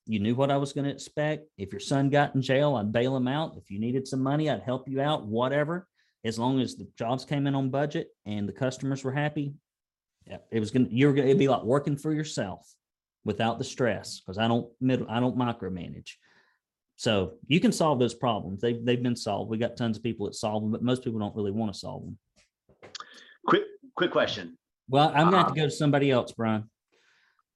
[0.06, 1.48] You knew what I was going to expect.
[1.58, 3.56] If your son got in jail, I'd bail him out.
[3.56, 5.86] If you needed some money, I'd help you out, whatever.
[6.24, 9.54] As long as the jobs came in on budget and the customers were happy,
[10.50, 12.70] it was gonna, you're gonna, it'd be like working for yourself
[13.24, 16.12] without the stress, because I don't middle, I don't micromanage.
[16.98, 18.60] So you can solve those problems.
[18.60, 19.50] They've, they've been solved.
[19.50, 21.78] We got tons of people that solve them, but most people don't really want to
[21.78, 22.18] solve them.
[23.46, 23.62] Quick,
[23.94, 24.58] quick question.
[24.88, 26.68] Well, I'm gonna have to Um, go to somebody else, Brian.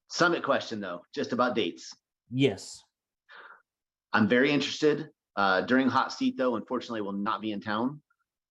[0.09, 1.93] Summit question though, just about dates.
[2.31, 2.85] Yes.
[4.13, 5.09] I'm very interested.
[5.35, 8.01] Uh, during hot seat though, unfortunately, will not be in town.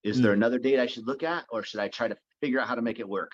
[0.04, 2.68] Is there another date I should look at or should I try to figure out
[2.68, 3.32] how to make it work?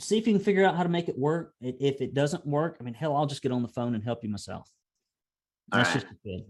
[0.00, 1.52] See if you can figure out how to make it work.
[1.60, 4.24] If it doesn't work, I mean, hell, I'll just get on the phone and help
[4.24, 4.68] you myself.
[5.68, 6.44] That's just good.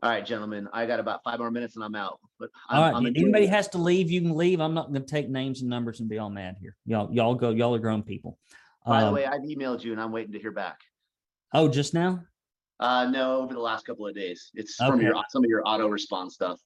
[0.00, 2.50] All right, gentlemen, I got about five more minutes and I'm out, but.
[2.68, 4.60] I'm- right, I'm if anybody has to leave, you can leave.
[4.60, 6.76] I'm not gonna take names and numbers and be all mad here.
[6.86, 8.38] Y'all, y'all go, y'all are grown people.
[8.86, 10.78] By the Um, way, I've emailed you and I'm waiting to hear back.
[11.52, 12.22] Oh, just now?
[12.78, 14.52] Uh, no, over the last couple of days.
[14.54, 16.60] It's from your, some of your auto response stuff.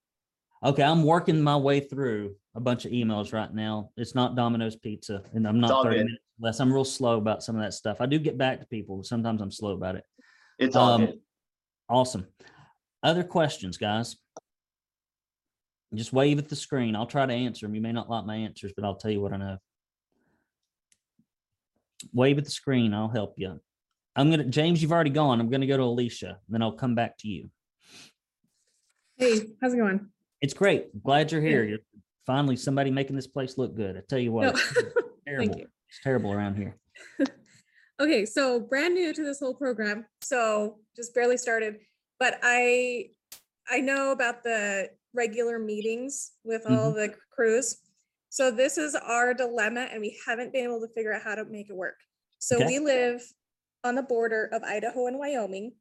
[0.63, 3.91] Okay, I'm working my way through a bunch of emails right now.
[3.97, 6.05] It's not Domino's Pizza and I'm not thirty good.
[6.05, 6.61] minutes less.
[6.61, 7.97] I'm real slow about some of that stuff.
[8.01, 8.99] I do get back to people.
[8.99, 10.05] but Sometimes I'm slow about it.
[10.59, 11.21] It's all Um, good.
[11.89, 12.27] Awesome.
[13.03, 14.17] Other questions, guys?
[15.95, 16.97] Just wave at the screen.
[16.97, 17.75] I'll try to answer them.
[17.75, 19.59] You may not like my answers, but I'll tell you what I know.
[22.13, 22.95] Wave at the screen.
[22.95, 23.61] I'll help you.
[24.17, 25.41] I'm gonna, James, you've already gone.
[25.41, 27.51] I'm gonna go to Alicia, then I'll come back to you.
[29.17, 30.09] Hey, how's it going?
[30.41, 31.03] It's great.
[31.03, 31.65] Glad you're here.
[31.65, 31.79] You're
[32.27, 33.97] finally somebody making this place look good.
[33.97, 34.75] I tell you what, No, it's
[35.27, 35.57] terrible.
[35.59, 35.67] you.
[35.89, 36.77] It's terrible around here.
[38.01, 41.77] Okay, so brand new to this whole program, so just barely started,
[42.23, 43.07] but I
[43.69, 46.99] I know about the regular meetings with all mm-hmm.
[46.99, 47.79] the crews.
[48.29, 51.45] So this is our dilemma and we haven't been able to figure out how to
[51.45, 51.97] make it work.
[52.39, 52.67] So Okay.
[52.67, 53.23] we live
[53.83, 55.73] on the border of Idaho and Wyoming.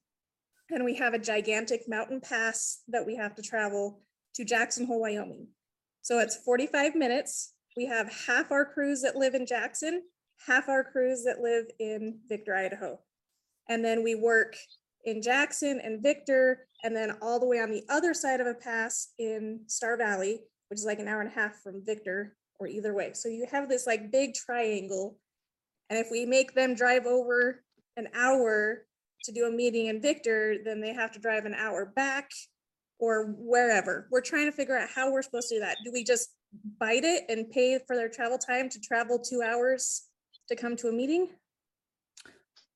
[0.72, 4.02] And we have a gigantic mountain pass that we have to travel
[4.34, 5.48] to Jackson Hole, Wyoming.
[6.02, 7.54] So it's 45 minutes.
[7.78, 10.02] We have half our crews that live in Jackson,
[10.48, 13.00] half our crews that live in Victor, Idaho.
[13.70, 14.56] And then we work
[15.06, 18.54] in Jackson and Victor, and then all the way on the other side of a
[18.54, 22.68] pass in Star Valley, which is like an hour and a half from Victor or
[22.68, 23.12] either way.
[23.14, 25.18] So you have this like big triangle.
[25.90, 27.64] And if we make them drive over
[27.98, 28.86] an hour
[29.24, 32.30] to do a meeting in Victor, then they have to drive an hour back
[33.00, 34.08] or wherever.
[34.12, 35.78] We're trying to figure out how we're supposed to do that.
[35.84, 36.30] Do we just
[36.80, 40.04] bite it and pay for their travel time to travel two hours
[40.50, 41.30] to come to a meeting?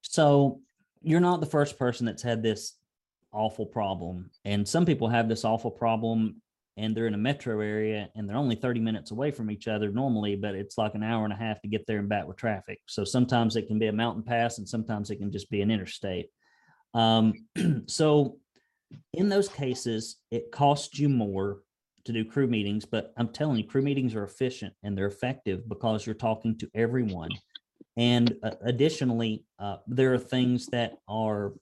[0.02, 0.62] So
[1.06, 2.74] you're not the first person that's had this
[3.32, 4.32] awful problem.
[4.44, 6.42] And some people have this awful problem
[6.78, 9.92] and they're in a metro area and they're only 30 minutes away from each other
[9.92, 12.38] normally, but it's like an hour and a half to get there and back with
[12.38, 12.80] traffic.
[12.88, 15.70] So sometimes it can be a mountain pass and sometimes it can just be an
[15.70, 16.30] interstate.
[16.94, 17.34] Um,
[17.86, 18.38] so
[19.14, 21.60] in those cases, it costs you more
[22.06, 25.68] to do crew meetings, but I'm telling you, crew meetings are efficient and they're effective
[25.70, 27.30] because you're talking to everyone.
[27.98, 31.54] And uh, additionally, uh, there are things that are,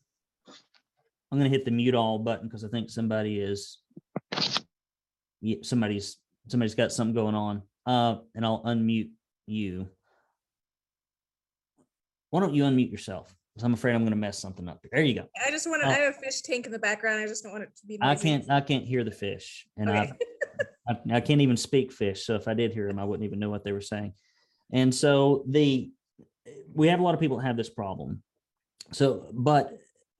[1.31, 3.79] I'm gonna hit the mute all button because I think somebody is,
[5.41, 6.17] yeah, somebody's,
[6.47, 7.61] somebody's got something going on.
[7.85, 9.09] Uh, and I'll unmute
[9.45, 9.87] you.
[12.29, 13.35] Why don't you unmute yourself?
[13.53, 14.83] Because I'm afraid I'm gonna mess something up.
[14.91, 15.27] There you go.
[15.45, 17.21] I just want to, Uh, I have a fish tank in the background.
[17.21, 17.99] I just don't want it to be.
[18.01, 20.13] I can't, I can't hear the fish and I,
[20.87, 22.25] I, I can't even speak fish.
[22.25, 24.13] So if I did hear them, I wouldn't even know what they were saying.
[24.71, 25.91] And so the,
[26.73, 28.21] we have a lot of people that have this problem.
[28.91, 29.77] So, but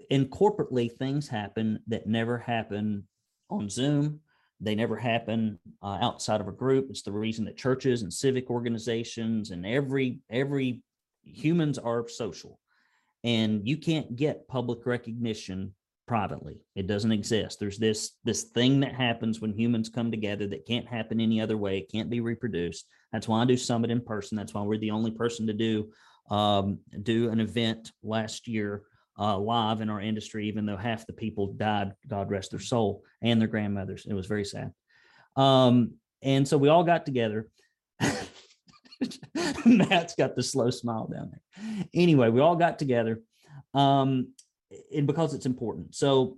[0.10, 3.08] in corporately, things happen that never happen
[3.50, 4.20] on Zoom.
[4.60, 6.88] They never happen uh, outside of a group.
[6.90, 10.82] It's the reason that churches and civic organizations and every, every
[11.24, 12.60] humans are social.
[13.24, 15.74] And you can't get public recognition
[16.08, 16.62] privately.
[16.76, 17.60] It doesn't exist.
[17.60, 21.58] There's this this thing that happens when humans come together that can't happen any other
[21.58, 21.78] way.
[21.78, 22.86] It can't be reproduced.
[23.14, 24.38] That's why I do Summit in person.
[24.38, 25.92] That's why we're the only person to do
[26.34, 28.84] um, do an event last year
[29.20, 33.04] uh, live in our industry, even though half the people died, God rest their soul,
[33.22, 34.08] and their grandmothers.
[34.08, 34.74] It was very sad.
[35.36, 37.50] Um, and so we all got together.
[39.66, 41.86] Matt's got the slow smile down there.
[41.94, 43.22] Anyway, we all got together
[43.76, 44.34] um,
[44.96, 45.94] and because it's important.
[45.94, 46.38] So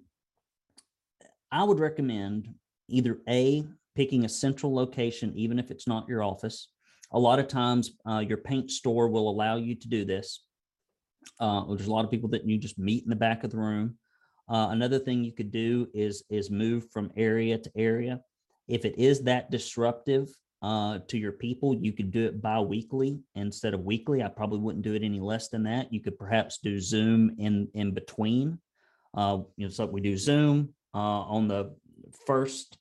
[1.52, 2.54] I would recommend
[2.90, 3.66] either A,
[3.96, 6.68] picking a central location, even if it's not your office.
[7.16, 10.44] A lot of times, uh, your paint store will allow you to do this.
[11.40, 13.58] Uh, there's a lot of people that you just meet in the back of the
[13.58, 13.98] room.
[14.50, 18.20] Uh, another thing you could do is is move from area to area.
[18.68, 20.28] If it is that disruptive
[20.62, 24.22] uh, to your people, you could do it bi-weekly instead of weekly.
[24.22, 25.94] I probably wouldn't do it any less than that.
[25.94, 28.60] You could perhaps do Zoom in in between.
[29.14, 31.74] Uh, you know, so we do Zoom uh, on the
[32.28, 32.78] first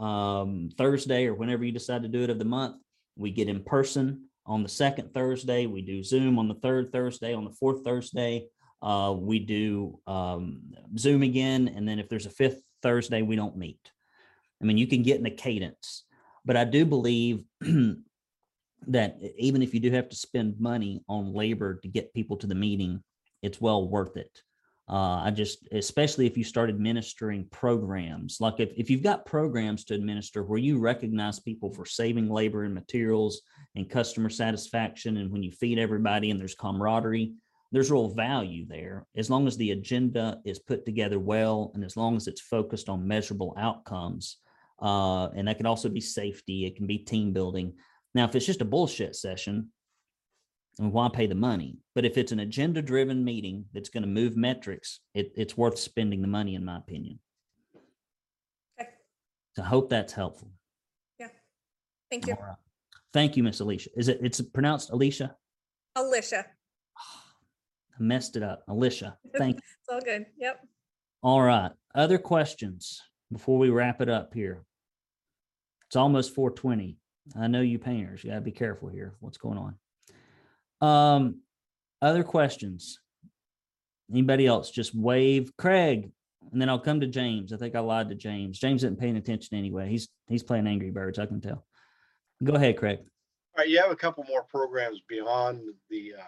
[0.00, 2.76] um, Thursday or whenever you decide to do it of the month.
[3.18, 5.66] We get in person on the second Thursday.
[5.66, 7.34] We do Zoom on the third Thursday.
[7.34, 8.46] On the fourth Thursday,
[8.80, 10.62] uh, we do um,
[10.96, 11.68] Zoom again.
[11.68, 13.80] And then if there's a fifth Thursday, we don't meet.
[14.62, 16.04] I mean, you can get in a cadence,
[16.44, 17.44] but I do believe
[18.86, 22.46] that even if you do have to spend money on labor to get people to
[22.46, 23.02] the meeting,
[23.42, 24.42] it's well worth it.
[24.90, 29.84] Uh, I just, especially if you start administering programs, like if, if you've got programs
[29.84, 33.42] to administer where you recognize people for saving labor and materials
[33.76, 37.34] and customer satisfaction, and when you feed everybody and there's camaraderie,
[37.70, 41.96] there's real value there as long as the agenda is put together well and as
[41.96, 44.38] long as it's focused on measurable outcomes.
[44.80, 47.74] Uh, and that can also be safety, it can be team building.
[48.14, 49.70] Now, if it's just a bullshit session,
[50.78, 51.78] and why pay the money?
[51.94, 55.78] But if it's an agenda driven meeting that's going to move metrics, it, it's worth
[55.78, 57.18] spending the money, in my opinion.
[58.80, 58.90] Okay.
[59.56, 60.50] So I hope that's helpful.
[61.18, 61.28] Yeah.
[62.10, 62.34] Thank you.
[62.34, 62.56] All right.
[63.12, 63.90] Thank you, Miss Alicia.
[63.96, 65.34] Is it, it's pronounced Alicia?
[65.96, 66.46] Alicia.
[66.96, 68.62] I messed it up.
[68.68, 69.62] Alicia, thank you.
[69.80, 70.26] It's all good.
[70.38, 70.60] Yep.
[71.22, 71.72] All right.
[71.94, 73.02] Other questions
[73.32, 74.64] before we wrap it up here?
[75.86, 76.98] It's almost four twenty.
[77.34, 79.14] I know you painters, you gotta be careful here.
[79.20, 79.76] What's going on?
[80.80, 81.40] Um,
[82.00, 83.00] other questions?
[84.10, 84.70] Anybody else?
[84.70, 86.10] Just wave Craig,
[86.52, 87.52] and then I'll come to James.
[87.52, 88.58] I think I lied to James.
[88.58, 89.88] James isn't paying attention anyway.
[89.88, 91.18] He's he's playing Angry Birds.
[91.18, 91.66] I can tell.
[92.42, 92.98] Go ahead, Craig.
[93.00, 95.60] All right, you have a couple more programs beyond
[95.90, 96.24] the, uh,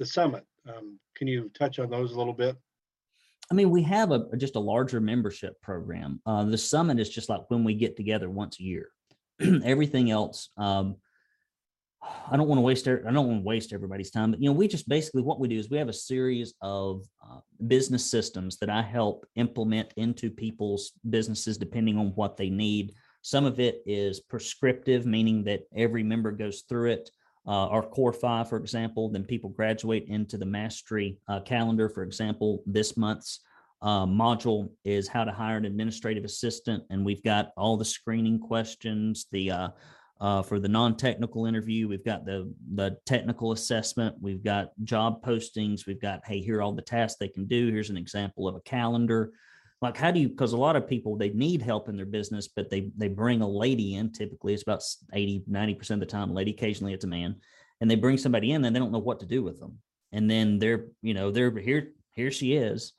[0.00, 0.44] the summit.
[0.68, 2.56] Um, can you touch on those a little bit?
[3.50, 6.20] I mean, we have a just a larger membership program.
[6.26, 8.88] Uh, the summit is just like when we get together once a year.
[9.64, 10.96] Everything else, um,
[12.30, 12.88] I don't want to waste.
[12.88, 14.30] I don't want to waste everybody's time.
[14.30, 17.04] But you know, we just basically what we do is we have a series of
[17.22, 22.94] uh, business systems that I help implement into people's businesses depending on what they need.
[23.22, 27.10] Some of it is prescriptive, meaning that every member goes through it.
[27.46, 31.88] Uh, our core five, for example, then people graduate into the mastery uh, calendar.
[31.90, 33.40] For example, this month's
[33.82, 38.38] uh, module is how to hire an administrative assistant, and we've got all the screening
[38.38, 39.26] questions.
[39.30, 39.72] The
[40.20, 44.16] uh, for the non-technical interview, we've got the the technical assessment.
[44.20, 45.86] We've got job postings.
[45.86, 47.70] We've got hey, here are all the tasks they can do.
[47.70, 49.32] Here's an example of a calendar
[49.84, 52.48] like how do you because a lot of people they need help in their business
[52.48, 56.30] but they they bring a lady in typically it's about 80 90% of the time
[56.30, 57.36] a lady occasionally it's a man
[57.80, 59.78] and they bring somebody in and they don't know what to do with them
[60.12, 62.94] and then they're you know they're here here she is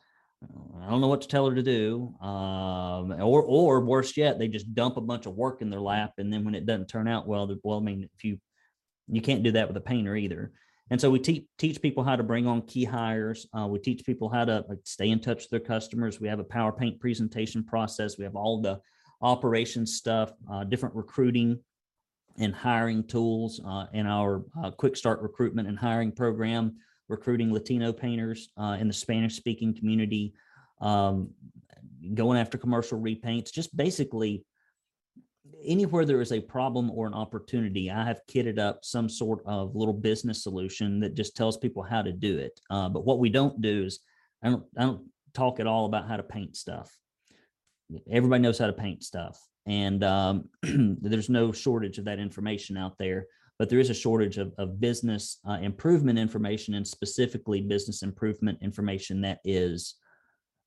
[0.82, 4.48] i don't know what to tell her to do um, or or worse yet they
[4.48, 7.08] just dump a bunch of work in their lap and then when it doesn't turn
[7.08, 8.40] out well well i mean if you
[9.08, 10.52] you can't do that with a painter either
[10.92, 13.48] and so we teach teach people how to bring on key hires.
[13.58, 16.20] Uh, we teach people how to like, stay in touch with their customers.
[16.20, 18.18] We have a Power Paint presentation process.
[18.18, 18.80] We have all the
[19.22, 21.60] operations stuff, uh, different recruiting
[22.38, 26.76] and hiring tools uh, in our uh, Quick Start recruitment and hiring program,
[27.08, 30.34] recruiting Latino painters uh, in the Spanish speaking community,
[30.82, 31.30] um,
[32.14, 34.44] going after commercial repaints, just basically
[35.64, 39.76] anywhere there is a problem or an opportunity, I have kitted up some sort of
[39.76, 42.60] little business solution that just tells people how to do it.
[42.70, 44.00] Uh, but what we don't do is
[44.44, 46.96] I don't I don't talk at all about how to paint stuff.
[48.10, 52.98] Everybody knows how to paint stuff, and um, there's no shortage of that information out
[52.98, 53.28] there.
[53.58, 58.60] But there is a shortage of, of business uh, improvement information, and specifically business improvement
[58.62, 59.96] information that is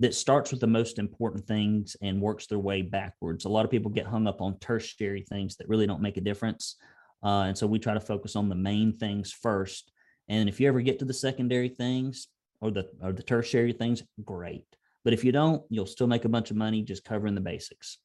[0.01, 3.44] that starts with the most important things and works their way backwards.
[3.44, 6.20] A lot of people get hung up on tertiary things that really don't make a
[6.20, 6.77] difference.
[7.23, 9.90] Uh, and so we try to focus on the main things first.
[10.28, 12.28] And if you ever get to the secondary things
[12.60, 14.65] or the or the tertiary things, great.
[15.05, 17.98] But if you don't, you'll still make a bunch of money just covering the basics.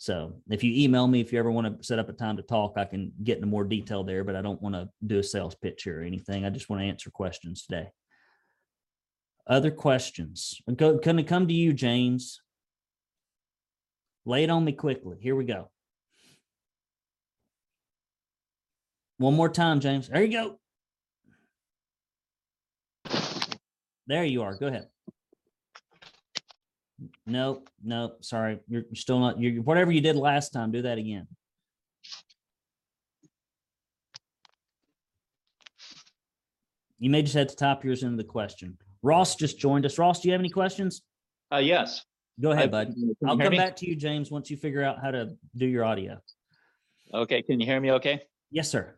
[0.00, 2.42] So if you email me, if you ever want to set up a time to
[2.42, 5.22] talk, I can get into more detail there, but I don't want to do a
[5.22, 6.46] sales pitch here or anything.
[6.46, 7.90] I just want to answer questions today.
[9.46, 10.58] Other questions?
[10.78, 12.40] Can it come to you, James?
[14.24, 15.18] Lay it on me quickly.
[15.20, 15.70] Here we go.
[19.18, 20.08] One more time, James.
[20.08, 20.58] There you go.
[24.06, 24.54] There you are.
[24.56, 24.86] Go ahead.
[27.26, 28.60] No, no, sorry.
[28.68, 31.26] You're still not, You're whatever you did last time, do that again.
[36.98, 38.76] You may just have to type yours into the question.
[39.02, 39.98] Ross just joined us.
[39.98, 41.02] Ross, do you have any questions?
[41.50, 42.04] Uh, yes.
[42.38, 42.88] Go ahead, bud.
[42.88, 43.58] can you I'll hear come me?
[43.58, 46.18] back to you, James, once you figure out how to do your audio.
[47.12, 48.20] Okay, can you hear me okay?
[48.50, 48.96] Yes, sir.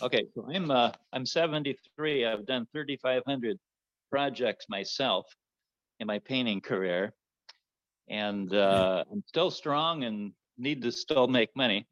[0.00, 2.24] Okay, so I'm, uh, I'm seventy-three.
[2.24, 3.58] I've done thirty-five hundred
[4.10, 5.26] projects myself
[6.00, 7.12] in my painting career.
[8.08, 11.86] And, uh, I'm still strong and need to still make money.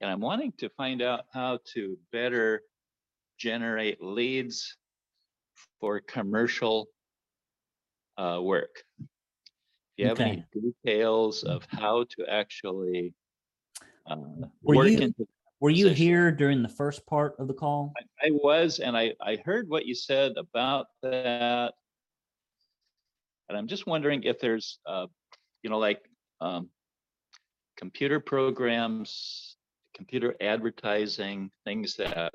[0.00, 2.62] And I'm wanting to find out how to better
[3.38, 4.76] generate leads
[5.80, 6.88] for commercial,
[8.18, 8.82] uh, work.
[9.00, 9.08] If
[9.96, 10.44] you have any
[10.84, 13.14] details of how to actually,
[14.06, 14.16] uh,
[14.62, 15.14] Were work you-
[15.60, 17.92] Were you here during the first part of the call?
[18.20, 21.74] I was, and I, I heard what you said about that.
[23.48, 25.06] And I'm just wondering if there's, uh,
[25.62, 26.02] you know, like,
[26.40, 26.68] um,
[27.76, 29.56] computer programs,
[29.94, 32.32] computer advertising, things that,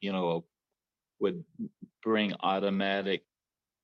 [0.00, 0.44] you know,
[1.20, 1.42] would
[2.02, 3.24] bring automatic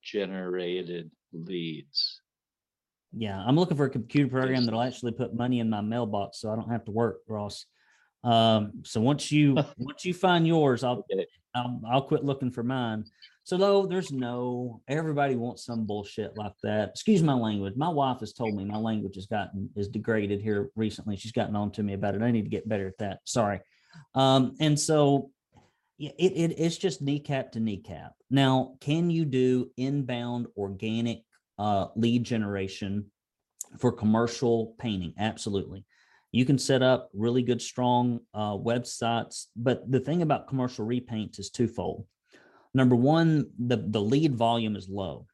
[0.02, 2.20] generated leads.
[3.16, 6.50] Yeah, I'm looking for a computer program that'll actually put money in my mailbox so
[6.50, 7.66] I don't have to work, Ross.
[8.24, 11.04] Um, so once you, once you find yours, I'll.
[11.54, 13.04] I'll, I'll quit looking for mine.
[13.44, 16.88] So though there's no, everybody wants some bullshit like that.
[16.88, 17.74] Excuse my language.
[17.76, 21.16] My wife has told me my language has gotten, is degraded here recently.
[21.16, 22.22] She's gotten on to me about it.
[22.22, 23.20] I need to get better at that.
[23.24, 23.60] Sorry.
[24.14, 25.30] Um, and so
[25.98, 28.14] it, it, it's just kneecap to kneecap.
[28.30, 31.22] Now, can you do inbound organic
[31.58, 33.10] uh, lead generation
[33.78, 35.12] for commercial painting?
[35.18, 35.84] Absolutely.
[36.32, 39.48] You can set up really good, strong uh, websites.
[39.54, 42.06] But the thing about commercial repaints is twofold.
[42.74, 45.26] Number one, the, the lead volume is low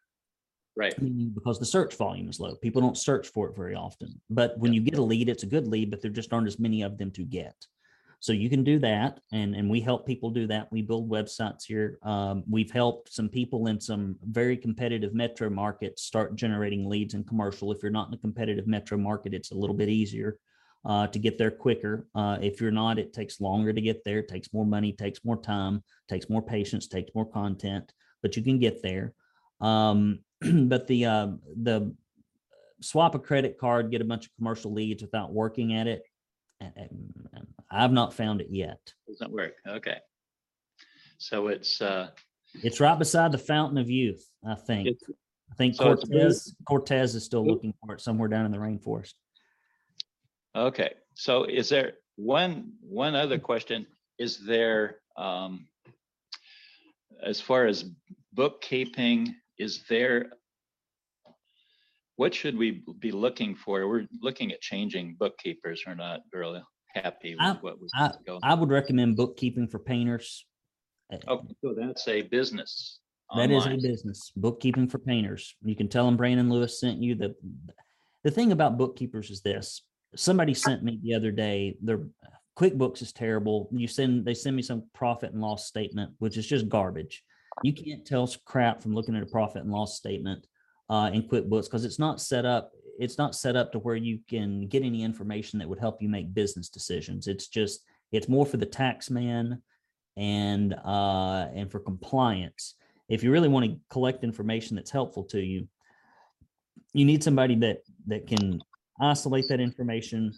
[0.77, 0.95] Right.
[1.35, 2.55] because the search volume is low.
[2.55, 4.21] People don't search for it very often.
[4.31, 6.59] But when you get a lead, it's a good lead, but there just aren't as
[6.59, 7.55] many of them to get.
[8.21, 10.71] So you can do that, and and we help people do that.
[10.71, 11.99] We build websites here.
[12.03, 17.25] Um, we've helped some people in some very competitive metro markets start generating leads in
[17.25, 17.73] commercial.
[17.73, 20.39] If you're not in a competitive metro market, it's a little bit easier
[20.85, 22.07] uh, to get there quicker.
[22.15, 24.19] Uh, if you're not, it takes longer to get there.
[24.19, 27.93] It takes more money, takes more time, takes more patience, takes more content,
[28.23, 29.13] but you can get there.
[29.61, 31.29] Um, but the uh,
[31.63, 31.95] the
[32.81, 36.03] swap a credit card, get a bunch of commercial leads without working at it.
[37.71, 38.81] I've not found it yet.
[39.09, 39.55] Doesn't work.
[39.67, 39.99] Okay.
[41.19, 42.09] So it's, uh,
[42.63, 44.99] It's right beside the Fountain of Youth, I think.
[45.51, 49.15] I think so Cortez Cortez is still looking for it somewhere down in the rainforest.
[50.57, 53.87] Okay, so is there one, one other question?
[54.19, 55.67] Is there, um,
[57.25, 57.85] as far as
[58.33, 60.31] bookkeeping, is there,
[62.17, 63.87] what should we be looking for?
[63.89, 65.85] We're looking at changing bookkeepers.
[65.87, 66.63] We're not really
[66.95, 67.93] happy I- with what was
[68.27, 68.41] going.
[68.43, 70.47] I would recommend bookkeeping for painters.
[71.13, 72.99] Uh, Okay, so that's a business.
[73.37, 75.55] That is a business, bookkeeping for painters.
[75.63, 77.37] You can tell them Brandon Lewis sent you the,
[78.25, 79.83] the thing about bookkeepers is this.
[80.17, 82.01] Somebody sent me the other day, their
[82.59, 83.69] QuickBooks is terrible.
[83.73, 87.23] You send, they send me some profit and loss statement, which is just garbage.
[87.63, 90.47] You can't tell crap from looking at a profit and loss statement
[90.89, 94.19] uh, in QuickBooks because it's not set up, it's not set up to where you
[94.29, 97.27] can get any information that would help you make business decisions.
[97.29, 99.63] It's just, it's more for the tax man
[100.17, 102.75] and uh, and for compliance
[103.09, 105.67] if you really want to collect information that's helpful to you
[106.93, 108.61] you need somebody that that can
[109.01, 110.33] isolate that information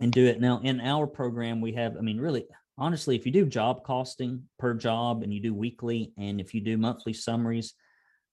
[0.00, 0.40] and do it.
[0.40, 2.46] Now in our program we have i mean really
[2.76, 6.60] honestly if you do job costing per job and you do weekly and if you
[6.60, 7.74] do monthly summaries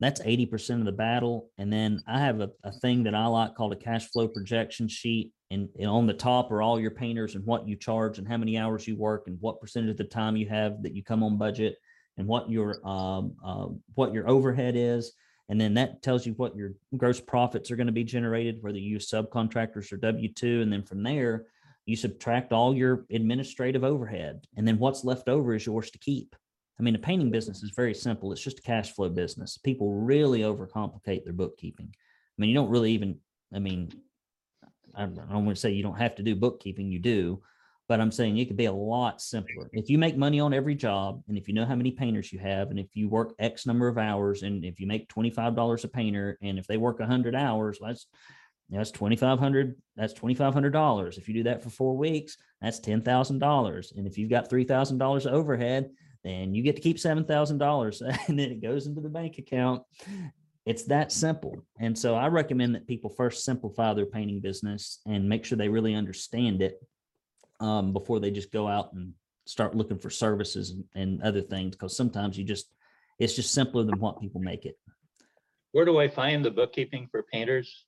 [0.02, 1.50] that's 80% of the battle.
[1.58, 4.88] And then i have a, a thing that i like called a cash flow projection
[4.88, 8.28] sheet and, and on the top are all your painters and what you charge and
[8.28, 11.04] how many hours you work and what percentage of the time you have that you
[11.04, 11.76] come on budget
[12.18, 15.14] and what your um, uh, what your overhead is
[15.50, 18.78] and then that tells you what your gross profits are going to be generated whether
[18.78, 21.46] you use subcontractors or w2 and then from there
[21.86, 24.48] you subtract all your administrative overhead.
[24.58, 26.36] And then what's left over is yours to keep.
[26.80, 28.32] I mean the painting business is very simple.
[28.32, 29.58] It's just a cash flow business.
[29.58, 31.90] People really overcomplicate their bookkeeping.
[31.94, 33.20] I mean you don't really even
[33.54, 33.92] i mean
[34.98, 37.42] I don't want to say you don't have to do bookkeeping, you do.
[37.88, 39.70] But I'm saying it could be a lot simpler.
[39.72, 42.40] If you make money on every job and if you know how many painters you
[42.40, 45.88] have and if you work X number of hours and if you make $25 a
[45.88, 48.08] painter and if they work hundred hours, that's
[48.70, 51.18] that's twenty-five hundred, that's twenty-five hundred dollars.
[51.18, 53.94] If you do that for four weeks, that's ten thousand dollars.
[53.96, 55.92] And if you've got three thousand dollars overhead,
[56.24, 59.38] then you get to keep seven thousand dollars and then it goes into the bank
[59.38, 59.84] account.
[60.66, 61.64] It's that simple.
[61.80, 65.70] And so I recommend that people first simplify their painting business and make sure they
[65.70, 66.82] really understand it
[67.60, 69.14] um, before they just go out and
[69.46, 71.76] start looking for services and, and other things.
[71.76, 72.74] Because sometimes you just,
[73.20, 74.78] it's just simpler than what people make it.
[75.72, 77.86] Where do I find the bookkeeping for painters?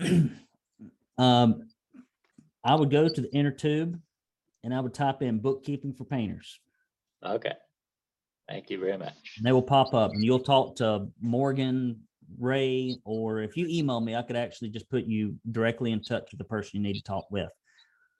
[1.18, 1.68] um,
[2.64, 4.00] I would go to the inner tube
[4.64, 6.58] and I would type in bookkeeping for painters.
[7.24, 7.52] Okay.
[8.48, 9.14] Thank you very much.
[9.36, 12.00] And they will pop up and you'll talk to Morgan,
[12.38, 16.30] Ray, or if you email me, I could actually just put you directly in touch
[16.30, 17.50] with the person you need to talk with.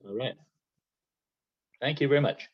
[0.05, 0.35] All right.
[1.81, 2.49] Thank you very much.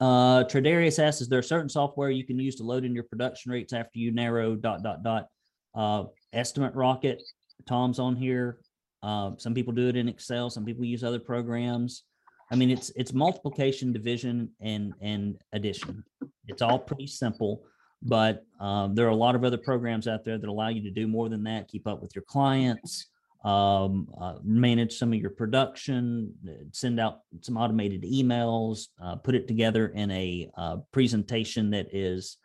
[0.00, 3.52] Uh, Tradarius asks, is there certain software you can use to load in your production
[3.52, 5.26] rates after you narrow dot, dot, dot?
[5.74, 7.22] Uh, Estimate Rocket,
[7.68, 8.58] Tom's on here.
[9.02, 12.04] Uh, some people do it in Excel, some people use other programs.
[12.50, 16.02] I mean, it's, it's multiplication, division, and, and addition.
[16.48, 17.62] It's all pretty simple,
[18.02, 20.90] but, um, there are a lot of other programs out there that allow you to
[20.90, 23.08] do more than that, keep up with your clients,
[23.42, 29.34] um, uh, manage some of your production, uh, send out some automated emails, uh, put
[29.34, 32.36] it together in a uh, presentation that is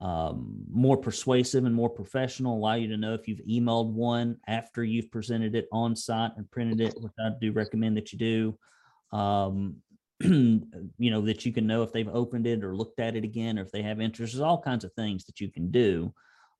[0.00, 4.82] um, more persuasive and more professional, allow you to know if you've emailed one after
[4.82, 9.16] you've presented it on site and printed it, which I do recommend that you do.
[9.16, 9.76] Um,
[10.20, 13.58] you know, that you can know if they've opened it or looked at it again,
[13.58, 14.32] or if they have interest.
[14.32, 16.12] There's all kinds of things that you can do.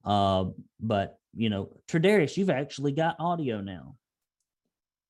[0.05, 0.47] Uh,
[0.81, 3.97] but you know, Tradarius, you've actually got audio now.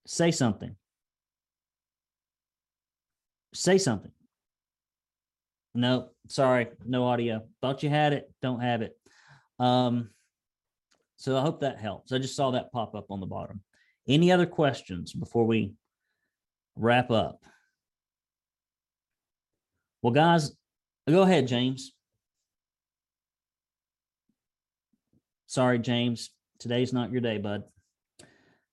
[0.07, 0.75] Say something.
[3.55, 4.13] Say something.
[5.75, 7.43] No, sorry, no audio.
[7.61, 8.97] Thought you had it, don't have it.
[9.59, 10.11] Um,
[11.17, 12.13] so I hope that helps.
[12.13, 13.63] I just saw that pop up on the bottom.
[14.09, 15.73] Any other questions before we
[16.77, 17.41] wrap up?
[20.03, 20.51] Well, guys,
[21.09, 21.93] go ahead, James.
[25.53, 26.31] Sorry, James.
[26.59, 27.65] Today's not your day, bud.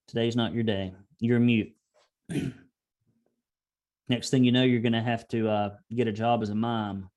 [0.08, 0.94] Today's not your day.
[1.20, 1.74] You're mute.
[4.08, 7.10] Next thing you know, you're gonna have to uh, get a job as a mime.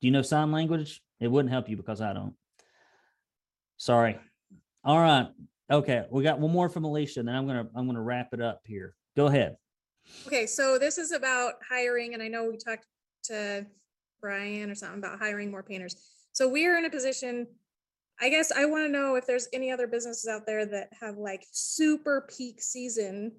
[0.00, 1.02] Do you know sign language?
[1.20, 2.32] It wouldn't help you because I don't.
[3.76, 4.18] Sorry.
[4.82, 5.28] All right.
[5.70, 8.40] Okay, we got one more from Alicia, and then I'm gonna I'm gonna wrap it
[8.40, 8.94] up here.
[9.14, 9.56] Go ahead.
[10.26, 12.86] Okay, so this is about hiring, and I know we talked
[13.24, 13.66] to
[14.22, 15.96] Brian or something about hiring more painters.
[16.32, 17.46] So we are in a position,
[18.20, 21.16] I guess I want to know if there's any other businesses out there that have
[21.16, 23.32] like super peak season.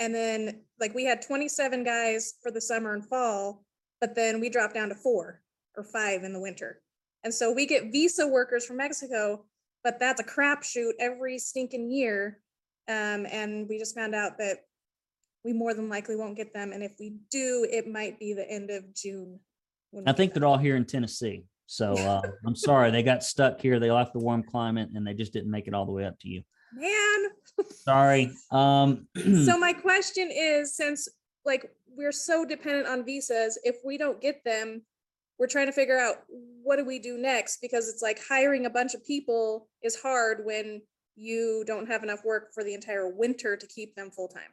[0.00, 3.64] And then like we had twenty-seven guys for the summer and fall,
[4.00, 5.40] but then we dropped down to four
[5.76, 6.80] or five in the winter.
[7.22, 9.44] And so we get visa workers from Mexico,
[9.84, 12.40] but that's a crapshoot every stinking year.
[12.88, 14.64] Um, and we just found out that
[15.44, 16.72] we more than likely won't get them.
[16.72, 19.38] And if we do, it might be the end of June.
[20.04, 21.44] I think they're all here in Tennessee.
[21.72, 23.80] So uh, I'm sorry they got stuck here.
[23.80, 26.18] They left the warm climate and they just didn't make it all the way up
[26.20, 26.42] to you.
[26.74, 27.30] Man,
[27.70, 28.30] Sorry.
[28.50, 31.08] Um, so my question is, since
[31.46, 34.82] like we're so dependent on visas, if we don't get them,
[35.38, 36.16] we're trying to figure out
[36.62, 37.62] what do we do next?
[37.62, 40.82] Because it's like hiring a bunch of people is hard when
[41.16, 44.52] you don't have enough work for the entire winter to keep them full time.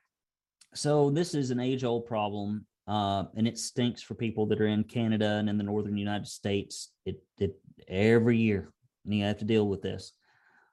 [0.74, 4.68] so this is an age old problem uh, and it stinks for people that are
[4.68, 6.92] in canada and in the northern united states.
[7.06, 7.56] It, it
[7.88, 8.74] every year
[9.06, 10.14] and you have to deal with this.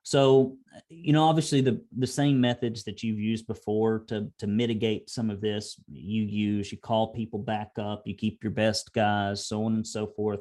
[0.02, 0.56] So
[0.88, 5.30] you know obviously the the same methods that you've used before to to mitigate some
[5.30, 9.64] of this you use you call people back up you keep your best guys so
[9.64, 10.40] on and so forth.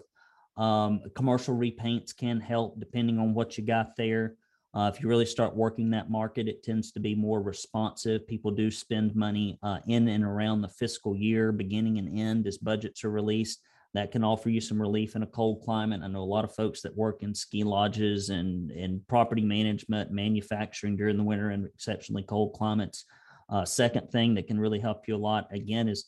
[0.57, 4.35] Um, commercial repaints can help depending on what you got there
[4.75, 8.27] uh, if you really start working that market, it tends to be more responsive.
[8.27, 12.57] People do spend money uh, in and around the fiscal year, beginning and end as
[12.57, 13.61] budgets are released.
[13.93, 16.01] That can offer you some relief in a cold climate.
[16.03, 20.11] I know a lot of folks that work in ski lodges and, and property management,
[20.11, 23.05] manufacturing during the winter in exceptionally cold climates.
[23.47, 26.07] Uh, second thing that can really help you a lot, again, is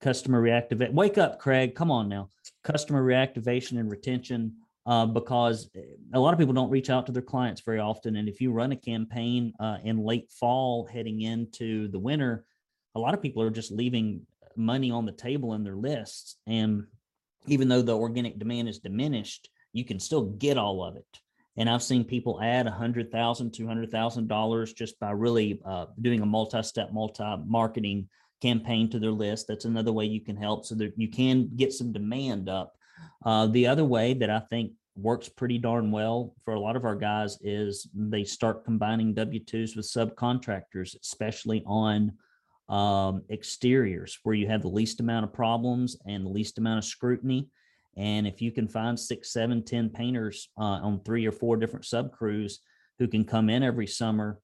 [0.00, 0.92] customer reactivate.
[0.92, 1.76] Wake up, Craig.
[1.76, 2.30] Come on now.
[2.64, 4.56] Customer reactivation and retention
[4.88, 5.68] uh, because
[6.14, 8.16] a lot of people don't reach out to their clients very often.
[8.16, 12.46] And if you run a campaign uh, in late fall heading into the winter,
[12.94, 16.36] a lot of people are just leaving money on the table in their lists.
[16.46, 16.84] And
[17.46, 21.06] even though the organic demand is diminished, you can still get all of it.
[21.58, 25.60] And I've seen people add a hundred thousand, two hundred thousand dollars just by really
[25.66, 28.08] uh, doing a multi-step, multi-marketing
[28.40, 29.48] campaign to their list.
[29.48, 32.74] That's another way you can help so that you can get some demand up.
[33.24, 36.84] Uh, the other way that I think works pretty darn well for a lot of
[36.84, 42.12] our guys is they start combining W twos with subcontractors, especially on
[42.68, 46.84] um, exteriors where you have the least amount of problems and the least amount of
[46.84, 47.48] scrutiny.
[47.96, 51.84] And if you can find six, seven, ten painters uh, on three or four different
[51.84, 52.60] sub crews
[52.98, 54.38] who can come in every summer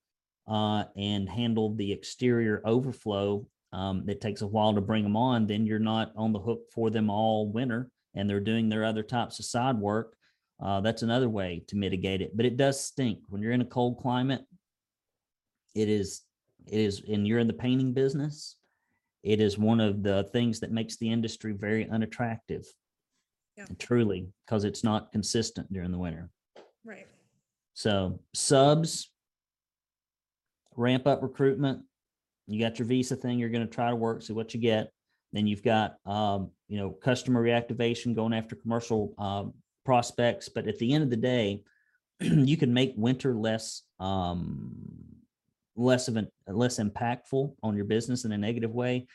[0.49, 5.47] uh, and handle the exterior overflow, um, it takes a while to bring them on.
[5.47, 9.03] Then you're not on the hook for them all winter, and they're doing their other
[9.03, 10.17] types of side work.
[10.65, 13.67] Uh, that's another way to mitigate it, but it does stink when you're in a
[13.67, 14.41] cold climate.
[15.75, 16.23] It is,
[16.67, 18.57] it is, and you're in the painting business.
[19.23, 22.65] It is one of the things that makes the industry very unattractive.
[23.59, 23.67] Yeah.
[23.79, 26.31] Truly, because it's not consistent during the winter.
[26.85, 27.07] Right.
[27.75, 29.11] So subs,
[30.77, 31.83] ramp up recruitment.
[32.47, 33.39] You got your visa thing.
[33.39, 34.91] You're going to try to work, see what you get.
[35.33, 39.53] Then you've got, um, you know, customer reactivation going after commercial um,
[39.85, 40.49] prospects.
[40.49, 41.63] But at the end of the day,
[42.21, 44.73] you can make winter less, um,
[45.77, 49.07] less of an less impactful on your business in a negative way.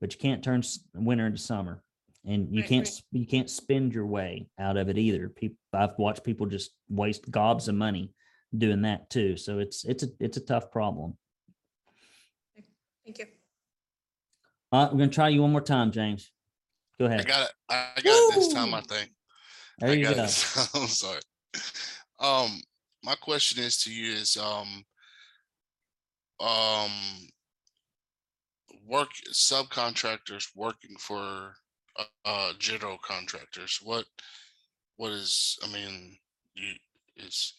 [0.00, 0.62] But you can't turn
[0.94, 1.82] winter into summer,
[2.26, 3.02] and you Right, can't right.
[3.12, 5.28] you can't spend your way out of it either.
[5.28, 8.12] People, I've watched people just waste gobs of money
[8.56, 9.36] doing that too.
[9.36, 11.16] So it's it's a it's a tough problem.
[13.04, 13.26] Thank you.
[14.72, 16.30] All right, we're gonna try you one more time, James.
[16.98, 17.20] Go ahead.
[17.20, 17.52] I got it.
[17.68, 19.10] I I got it this time, I think.
[19.78, 20.10] There I you go.
[20.74, 21.20] I'm sorry.
[22.20, 22.60] Um,
[23.02, 24.84] my question is to you is, um,
[26.40, 26.90] um,
[28.86, 31.54] work subcontractors working for,
[31.98, 34.04] uh, uh, general contractors, what,
[34.96, 36.16] what is, I mean,
[36.54, 36.74] you,
[37.16, 37.54] it's,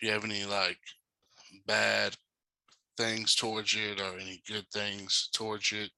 [0.00, 0.78] do you have any like
[1.66, 2.14] bad
[2.96, 5.90] things towards it or any good things towards it?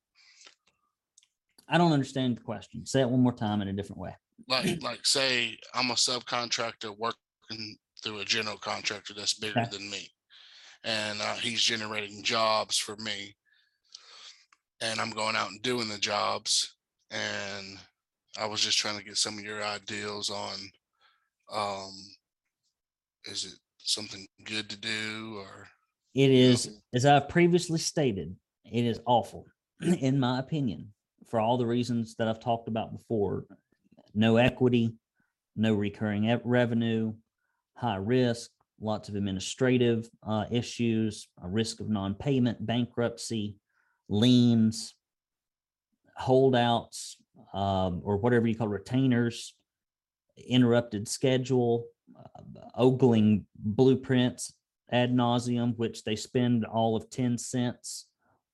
[1.68, 2.86] I don't understand the question.
[2.86, 4.14] Say it one more time in a different way.
[4.46, 9.70] Like like say I'm a subcontractor working through a general contractor that's bigger Okay.
[9.76, 10.08] than me
[10.84, 13.34] and uh, he's generating jobs for me
[14.80, 16.76] and I'm going out and doing the jobs
[17.10, 17.78] and
[18.38, 20.54] I was just trying to get some of your ideals on
[21.52, 21.92] um
[23.24, 25.66] is it something good to do or
[26.14, 29.46] It is, as I've previously stated, it is awful,
[29.80, 30.92] in my opinion,
[31.28, 33.44] for all the reasons that I've talked about before.
[34.18, 34.96] No equity,
[35.54, 37.14] no recurring revenue,
[37.74, 38.50] high risk,
[38.80, 43.54] lots of administrative uh, issues, a risk of non-payment, bankruptcy,
[44.08, 44.96] liens,
[46.16, 47.16] holdouts,
[47.54, 49.54] um, or whatever you call retainers,
[50.48, 51.86] interrupted schedule,
[52.18, 52.42] uh,
[52.74, 54.52] ogling blueprints
[54.90, 58.07] ad nauseum, which they spend all of 10 cents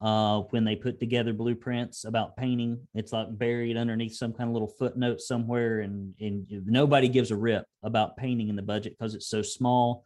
[0.04, 2.78] uh, when they put together blueprints about painting.
[2.94, 7.36] It's like buried underneath some kind of little footnote somewhere, and, and nobody gives a
[7.36, 10.04] rip about painting in the budget because it's so small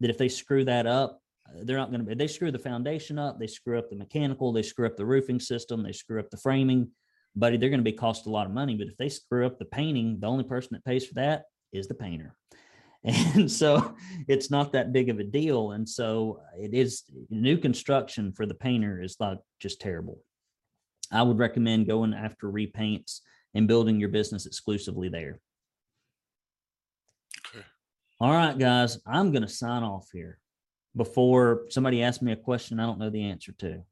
[0.00, 1.22] that if they screw that up,
[1.62, 2.06] they're not going to.
[2.06, 5.06] Be they screw the foundation up, they screw up the mechanical, they screw up the
[5.06, 6.90] roofing system, they screw up the framing.
[7.34, 8.76] Buddy, they're going to be cost a lot of money.
[8.76, 11.88] But if they screw up the painting, the only person that pays for that is
[11.88, 12.36] the painter.
[13.34, 13.94] And so
[14.28, 15.72] it's not that big of a deal.
[15.72, 20.18] And so it is new construction for the painter is like just terrible.
[21.10, 23.20] I would recommend going after repaints
[23.54, 25.40] and building your business exclusively there.
[27.48, 27.64] Okay.
[28.20, 30.38] All right, guys, I'm going to sign off here
[30.96, 33.82] before somebody asks me a question I don't know the answer to.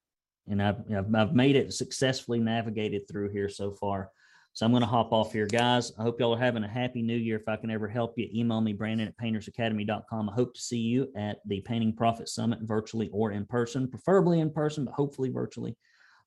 [0.49, 4.11] And I've, I've, I've made it successfully navigated through here so far.
[4.59, 5.93] So I'm going to hop off here, guys.
[6.01, 7.37] I hope y'all are having a happy new year.
[7.37, 10.29] If I can ever help you, email me, Brandon at paintersacademy.com.
[10.29, 14.41] I hope to see you at the Painting Profit Summit virtually or in person, preferably
[14.41, 15.77] in person, but hopefully virtually.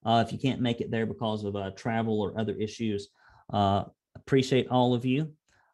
[0.06, 3.10] Uh, if you can't make it there because of uh, travel or other issues,
[3.52, 3.84] uh,
[4.16, 5.30] appreciate all of you.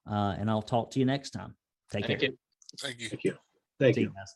[0.10, 1.56] Uh, and I'll talk to you next time.
[1.92, 2.30] Take Thank care.
[2.32, 2.38] you.
[2.80, 3.34] thank you Thank you.
[3.80, 4.08] Thank See you.
[4.08, 4.36] you guys.